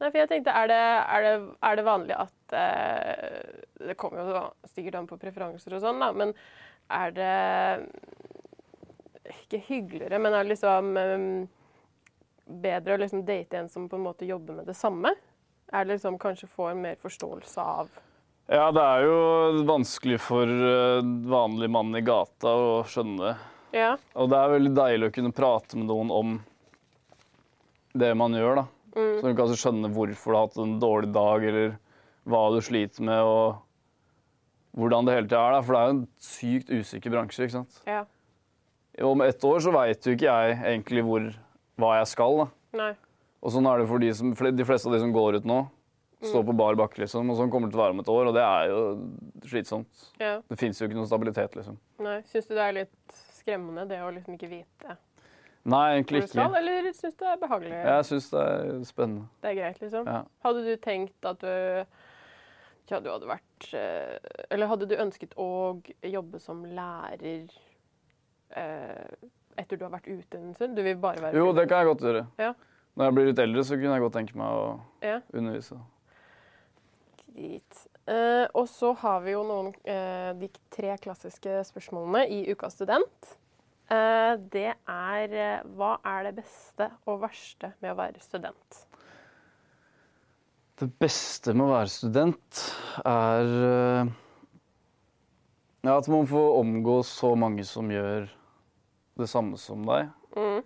Nei, 0.01 0.09
for 0.09 0.17
jeg 0.17 0.31
tenkte, 0.31 0.57
er 0.57 0.71
det, 0.71 0.81
er 0.81 1.25
det, 1.27 1.33
er 1.69 1.77
det 1.77 1.85
vanlig 1.85 2.17
at 2.17 2.55
eh, 2.57 3.89
Det 3.91 3.97
kommer 4.01 4.25
jo 4.25 4.45
sikkert 4.73 4.97
an 4.97 5.09
på 5.11 5.19
preferanser 5.21 5.77
og 5.77 5.83
sånn, 5.85 6.01
da, 6.01 6.09
men 6.17 6.33
er 6.91 7.13
det 7.15 7.35
Ikke 9.45 9.61
hyggeligere, 9.69 10.19
men 10.19 10.35
er 10.35 10.47
det 10.47 10.55
liksom 10.55 10.97
eh, 10.97 11.27
bedre 12.65 12.97
å 12.97 13.03
liksom 13.05 13.27
date 13.29 13.61
en 13.61 13.69
som 13.71 13.91
på 13.91 14.01
en 14.01 14.07
måte 14.09 14.29
jobber 14.29 14.63
med 14.63 14.71
det 14.73 14.79
samme? 14.79 15.13
Er 15.71 15.85
det 15.85 15.99
liksom 15.99 16.17
kanskje 16.19 16.49
få 16.51 16.73
en 16.73 16.81
mer 16.83 16.97
forståelse 16.99 17.67
av 17.79 17.93
ja, 18.51 18.65
det 18.75 18.83
er 18.83 19.05
jo 19.07 19.19
vanskelig 19.63 20.17
for 20.19 20.43
eh, 20.43 21.05
vanlig 21.31 21.69
mann 21.71 21.95
i 21.95 22.01
gata 22.03 22.51
å 22.51 22.73
skjønne 22.83 23.29
det. 23.29 23.35
Ja. 23.77 23.95
Og 24.19 24.31
det 24.33 24.39
er 24.39 24.55
veldig 24.57 24.73
deilig 24.77 25.09
å 25.11 25.15
kunne 25.15 25.35
prate 25.37 25.79
med 25.79 25.89
noen 25.91 26.13
om 26.15 26.37
det 28.01 28.13
man 28.19 28.35
gjør, 28.37 28.63
da. 28.63 28.67
Mm. 28.95 29.17
Så 29.21 29.23
du 29.23 29.35
kan 29.35 29.45
altså 29.47 29.59
skjønne 29.59 29.91
hvorfor 29.95 30.33
du 30.33 30.37
har 30.39 30.47
hatt 30.49 30.63
en 30.63 30.79
dårlig 30.83 31.11
dag, 31.15 31.45
eller 31.47 31.77
hva 32.31 32.45
du 32.55 32.61
sliter 32.65 33.07
med, 33.07 33.23
og 33.27 34.79
hvordan 34.79 35.07
det 35.07 35.15
hele 35.17 35.31
tida 35.31 35.43
er. 35.43 35.57
da. 35.57 35.61
For 35.67 35.75
det 35.77 35.81
er 35.83 35.91
jo 35.91 35.97
en 35.97 36.07
sykt 36.31 36.73
usikker 36.75 37.15
bransje, 37.15 37.47
ikke 37.47 37.59
sant. 37.61 37.83
ja. 37.89 38.07
Om 39.01 39.23
ett 39.25 39.45
år 39.47 39.63
så 39.65 39.71
veit 39.73 40.05
jo 40.05 40.13
ikke 40.13 40.27
jeg 40.27 40.57
egentlig 40.61 41.03
hvor, 41.07 41.29
hva 41.81 41.93
jeg 42.01 42.09
skal, 42.11 42.35
da. 42.43 42.47
Nei. 42.77 42.91
Og 43.41 43.55
sånn 43.55 43.69
er 43.71 43.81
det 43.81 43.87
for 43.89 44.03
de, 44.03 44.11
som, 44.19 44.35
for 44.37 44.51
de 44.53 44.67
fleste 44.69 44.91
av 44.91 44.97
de 44.97 45.01
som 45.01 45.15
går 45.15 45.39
ut 45.41 45.47
nå. 45.49 45.61
Står 46.21 46.43
på 46.45 46.53
bar 46.53 46.77
bakke, 46.77 47.01
liksom. 47.01 47.31
Og 47.33 47.39
sånn 47.39 47.49
kommer 47.49 47.71
det 47.71 47.73
til 47.73 47.81
å 47.81 47.85
være 47.87 47.95
om 47.95 48.03
et 48.03 48.11
år, 48.13 48.29
og 48.29 48.37
det 48.37 48.43
er 48.45 48.67
jo 48.69 48.81
slitsomt. 49.49 50.03
Ja. 50.21 50.35
Det 50.53 50.59
fins 50.61 50.83
jo 50.83 50.91
ikke 50.91 50.99
noen 50.99 51.09
stabilitet, 51.09 51.57
liksom. 51.57 51.79
Nei. 52.05 52.19
Syns 52.29 52.51
du 52.51 52.53
det 52.59 52.67
er 52.67 52.77
litt 52.83 53.23
skremmende, 53.41 53.87
det 53.91 53.99
å 54.05 54.11
liksom 54.15 54.37
ikke 54.39 54.51
vite 54.53 54.97
Nei, 55.71 55.83
egentlig 55.99 56.23
ikke. 56.23 56.31
skal, 56.33 56.55
eller 56.57 56.87
syns 56.97 57.17
du 57.19 57.25
det 57.25 57.33
er 57.35 57.41
behagelig? 57.43 57.81
Jeg 57.85 58.05
syns 58.09 58.29
det 58.33 58.45
er 58.49 58.71
spennende. 58.89 59.27
Det 59.43 59.51
er 59.51 59.59
greit, 59.59 59.81
liksom? 59.83 60.07
Ja. 60.09 60.23
Hadde 60.47 60.63
du 60.65 60.71
tenkt 60.81 61.29
at 61.29 61.43
du 61.45 61.51
ja, 62.91 62.99
du 62.99 63.07
hadde 63.13 63.29
vært 63.29 63.67
eh, 63.77 64.17
Eller 64.51 64.67
hadde 64.67 64.89
du 64.91 64.97
ønsket 64.99 65.37
å 65.39 65.45
jobbe 66.11 66.41
som 66.43 66.65
lærer 66.65 67.45
eh, 68.57 69.29
etter 69.61 69.77
du 69.79 69.85
har 69.85 69.93
vært 69.93 70.09
ute 70.11 70.41
en 70.41 70.57
stund? 70.57 70.75
Du 70.75 70.83
vil 70.83 70.97
bare 70.99 71.23
være 71.23 71.39
Jo, 71.39 71.53
det 71.55 71.69
kan 71.71 71.85
jeg 71.85 71.91
godt 71.93 72.07
gjøre. 72.09 72.25
Ja. 72.41 72.55
Når 72.97 73.07
jeg 73.11 73.15
blir 73.19 73.29
litt 73.31 73.45
eldre, 73.45 73.63
så 73.69 73.77
kunne 73.79 73.95
jeg 73.95 74.03
godt 74.09 74.17
tenke 74.17 74.41
meg 74.41 74.57
å 74.65 74.65
Ja, 75.07 75.21
undervise. 75.37 75.77
greit. 77.37 77.85
Eh, 78.09 78.47
og 78.57 78.69
så 78.71 78.93
har 79.03 79.21
vi 79.25 79.35
jo 79.35 79.43
noen 79.47 79.69
uh, 79.85 80.31
de 80.39 80.49
tre 80.73 80.95
klassiske 81.03 81.61
spørsmålene 81.69 82.25
i 82.33 82.41
Ukas 82.51 82.79
student. 82.79 83.35
Uh, 83.91 84.39
det 84.53 84.73
er 84.89 85.37
hva 85.77 85.97
er 86.07 86.31
det 86.31 86.37
beste 86.41 86.89
og 87.11 87.21
verste 87.27 87.75
med 87.83 87.93
å 87.93 87.99
være 87.99 88.23
student? 88.25 88.83
Det 90.81 90.89
beste 91.03 91.53
med 91.53 91.67
å 91.67 91.75
være 91.75 91.93
student 91.93 92.63
er 93.05 93.51
ja, 95.85 95.97
at 95.97 96.09
man 96.09 96.29
får 96.29 96.57
omgås 96.61 97.11
så 97.21 97.35
mange 97.37 97.65
som 97.69 97.91
gjør 97.93 98.31
det 99.21 99.29
samme 99.29 99.61
som 99.61 99.85
deg, 99.89 100.09
Mm, 100.37 100.61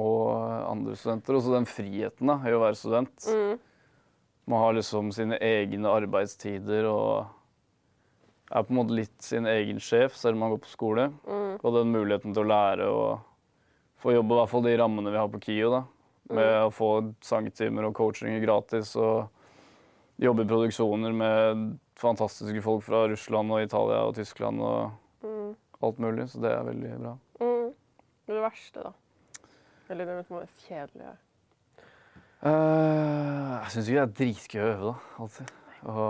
og 0.00 0.30
andre 0.70 0.94
studenter. 0.96 1.36
Også 1.36 1.52
den 1.52 1.66
friheten 1.68 2.30
da, 2.30 2.38
i 2.48 2.54
å 2.56 2.62
være 2.62 2.78
student. 2.78 3.26
mm, 3.28 3.58
Man 4.50 4.62
har 4.64 4.74
liksom 4.74 5.12
sine 5.14 5.36
egne 5.38 5.90
arbeidstider 5.94 6.88
og 6.90 7.28
er 8.50 8.64
på 8.66 8.72
en 8.74 8.78
måte 8.80 8.96
litt 8.98 9.22
sin 9.22 9.46
egen 9.46 9.78
sjef 9.82 10.16
selv 10.18 10.34
om 10.34 10.44
man 10.44 10.54
går 10.56 10.62
på 10.64 10.72
skole. 10.72 11.04
mm, 11.22 11.60
Og 11.62 11.74
den 11.76 11.92
muligheten 11.94 12.34
til 12.34 12.42
å 12.42 12.50
lære 12.50 12.88
og 12.90 13.20
få 14.02 14.14
jobbe 14.16 14.34
i 14.34 14.40
hvert 14.40 14.50
fall 14.50 14.64
de 14.66 14.76
rammene 14.80 15.12
vi 15.12 15.20
har 15.20 15.30
på 15.30 15.42
KIO. 15.44 15.70
da. 15.76 15.82
Med 16.30 16.50
å 16.64 16.70
få 16.74 16.90
sangtimer 17.26 17.88
og 17.88 17.94
coaching 17.98 18.36
gratis 18.42 18.92
og 18.98 19.28
jobbe 20.22 20.44
i 20.44 20.50
produksjoner 20.50 21.14
med 21.14 21.64
fantastiske 21.98 22.62
folk 22.62 22.84
fra 22.86 23.04
Russland 23.10 23.50
og 23.54 23.62
Italia 23.62 24.02
og 24.06 24.14
Tyskland 24.18 24.62
og 24.62 25.26
mm, 25.26 25.54
alt 25.86 25.98
mulig. 26.02 26.28
Så 26.30 26.42
det 26.42 26.52
er 26.54 26.66
veldig 26.66 26.98
bra. 27.00 27.16
mm. 27.40 27.72
Det 28.30 28.42
verste, 28.44 28.82
da? 28.86 28.92
Eller 29.90 30.06
det 30.06 30.20
er 30.22 30.50
kjedelige? 30.68 31.16
Eh, 32.40 33.50
jeg 33.60 33.72
syns 33.74 33.88
ikke 33.88 33.98
det 33.98 34.04
er 34.04 34.14
dritgøy 34.20 34.60
å 34.62 34.68
øve, 34.70 34.84
da. 34.90 34.94
Alltid. 35.24 35.52
Og 35.90 36.06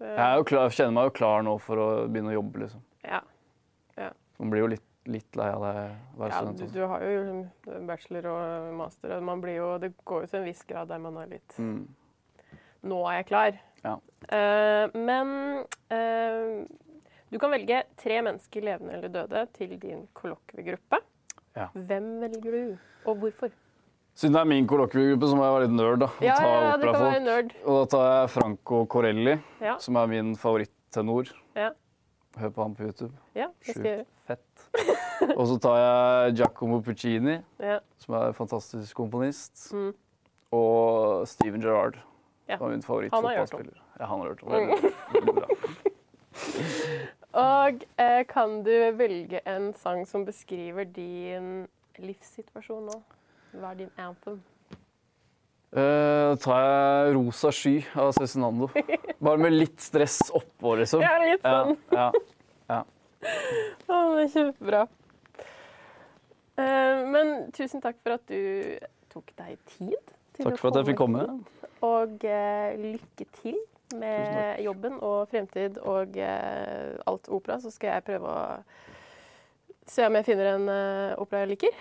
jeg 0.00 0.24
er 0.24 0.38
jo 0.40 0.44
klar, 0.48 0.68
jeg 0.68 0.78
kjenner 0.78 0.96
meg 0.96 1.10
jo 1.10 1.16
klar 1.18 1.42
nå 1.44 1.58
for 1.60 1.80
å 1.80 1.88
begynne 2.08 2.32
å 2.32 2.38
jobbe, 2.38 2.62
liksom. 2.62 2.84
ja. 3.04 3.20
Man 4.40 4.52
blir 4.52 4.62
jo 4.64 4.70
litt, 4.72 4.86
litt 5.12 5.36
lei 5.36 5.48
av 5.52 5.64
det 5.66 5.72
å 5.76 6.20
være 6.22 6.30
Ja, 6.30 6.38
student 6.38 6.60
du, 6.60 6.78
du 6.78 6.84
har 6.88 7.04
jo 7.04 7.80
bachelor 7.88 8.28
og 8.30 8.70
master, 8.78 9.16
og 9.18 9.26
man 9.28 9.42
blir 9.44 9.58
jo, 9.58 9.66
det 9.82 9.92
går 10.08 10.24
jo 10.24 10.30
til 10.32 10.40
en 10.40 10.46
viss 10.48 10.62
grad 10.68 10.88
der 10.92 11.02
man 11.02 11.18
er 11.20 11.34
litt 11.36 11.58
Mm. 11.60 11.82
Nå 12.88 12.98
er 13.10 13.18
jeg 13.18 13.26
klar. 13.28 13.56
Ja. 13.84 13.98
Uh, 14.32 14.86
men 14.96 15.32
uh, 15.92 16.64
du 17.28 17.36
kan 17.36 17.52
velge 17.52 17.82
tre 18.00 18.22
mennesker, 18.24 18.64
levende 18.64 18.94
eller 18.96 19.12
døde, 19.12 19.42
til 19.52 19.74
din 19.82 20.06
kollokviegruppe. 20.16 21.02
Ja. 21.58 21.66
Hvem 21.74 22.08
velger 22.22 22.56
du, 22.56 22.78
og 23.04 23.20
hvorfor? 23.20 23.52
Siden 24.14 24.34
det 24.34 24.40
er 24.40 24.48
min 24.50 24.66
kollokviegruppe, 24.68 25.28
så 25.30 25.36
må 25.38 25.44
jeg 25.46 25.54
være 25.54 25.66
litt 25.66 25.76
nerd, 25.78 26.00
da. 26.02 26.06
og 26.06 26.24
Ja, 26.26 26.34
ta 26.36 26.48
ja, 26.48 26.62
ja, 26.64 26.72
du 26.76 26.86
kan 26.92 27.02
være 27.06 27.20
nerd. 27.24 27.52
Og 27.64 27.76
da 27.78 27.84
tar 27.96 28.06
jeg 28.10 28.30
Franco 28.34 28.80
Corelli, 28.86 29.36
Ja, 29.62 29.76
som 29.80 29.96
er 29.96 30.06
min 30.10 30.34
favoritttenor. 30.36 31.30
Ja. 31.56 31.70
Hør 32.38 32.50
på 32.54 32.62
han 32.62 32.74
på 32.74 32.82
YouTube. 32.88 33.12
ja 33.34 33.46
det 33.66 33.74
skal 33.74 33.84
jeg 33.86 33.96
gjøre. 33.96 34.06
Fett. 34.26 35.36
Og 35.36 35.46
så 35.48 35.56
tar 35.60 35.76
jeg 35.80 36.34
Giacomo 36.36 36.80
Puccini, 36.80 37.38
Ja. 37.60 37.78
som 37.98 38.14
er 38.14 38.26
en 38.28 38.34
fantastisk 38.34 38.94
komponist. 38.96 39.72
Mm. 39.72 39.94
Og 40.52 41.26
Steven 41.28 41.60
Gerrard, 41.62 41.96
Ja. 42.48 42.56
som 42.58 42.66
er 42.66 42.70
min 42.76 42.82
favorittfotballspiller. 42.82 43.78
Ja, 44.00 44.06
han 44.06 44.20
har 44.20 44.28
hørt 44.28 44.42
om. 44.42 44.52
Mm. 44.52 45.34
Bra. 45.34 45.46
Og 47.32 47.84
eh, 47.98 48.24
kan 48.26 48.62
du 48.66 48.72
velge 48.98 49.40
en 49.46 49.72
sang 49.78 50.04
som 50.06 50.24
beskriver 50.26 50.84
din 50.84 51.68
livssituasjon 51.98 52.86
nå? 52.90 52.96
Hva 53.52 53.72
er 53.72 53.78
din 53.82 53.90
anthem? 53.98 54.40
Uh, 55.70 56.34
tar 56.42 56.64
jeg 56.64 57.14
Rosa 57.14 57.52
sky 57.54 57.74
av 57.98 58.12
Cezinando. 58.16 58.70
Bare 59.22 59.38
med 59.38 59.54
litt 59.54 59.78
stress 59.82 60.18
oppå, 60.34 60.74
liksom. 60.80 61.02
Ja, 61.06 61.16
litt 61.22 61.44
sånn. 61.46 61.76
Ja, 61.94 62.08
ja. 62.70 62.80
Å, 63.90 63.98
det 64.16 64.24
er 64.24 64.32
kjempebra. 64.34 64.84
Uh, 66.60 67.06
men 67.10 67.34
tusen 67.56 67.82
takk 67.82 68.00
for 68.02 68.18
at 68.18 68.26
du 68.28 68.78
tok 69.10 69.30
deg 69.38 69.56
tid 69.78 70.16
Takk 70.40 70.56
for 70.60 70.70
at 70.70 70.80
jeg 70.80 70.90
fikk 70.92 71.00
komme. 71.00 71.26
Og 71.84 72.24
uh, 72.24 72.68
lykke 72.80 73.26
til 73.40 73.58
med 73.98 74.60
jobben 74.62 74.98
og 75.02 75.28
fremtid 75.30 75.78
og 75.82 76.16
eh, 76.16 76.94
alt 77.10 77.28
opera. 77.28 77.58
Så 77.60 77.72
skal 77.74 77.96
jeg 77.96 78.06
prøve 78.06 78.30
å 78.30 78.42
se 79.90 80.06
om 80.06 80.18
jeg 80.18 80.28
finner 80.28 80.52
en 80.54 80.68
uh, 80.70 81.20
opera 81.20 81.44
jeg 81.44 81.54
liker. 81.54 81.80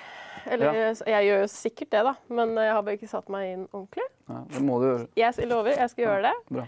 Eller 0.49 0.77
jeg 1.05 1.25
gjør 1.27 1.43
jo 1.43 1.49
sikkert 1.51 1.91
det, 1.93 2.03
da, 2.07 2.13
men 2.31 2.55
jeg 2.57 2.71
har 2.73 2.83
bare 2.85 2.97
ikke 2.97 3.11
satt 3.11 3.27
meg 3.33 3.49
inn 3.51 3.65
ordentlig. 3.75 4.05
Ja, 4.29 4.39
det 4.53 4.61
må 4.65 4.79
du 4.81 4.87
gjøre. 4.87 5.07
Jeg 5.19 5.49
lover, 5.49 5.75
jeg 5.75 5.91
skal 5.93 6.05
gjøre 6.05 6.21
det. 6.29 6.35
Bra. 6.49 6.67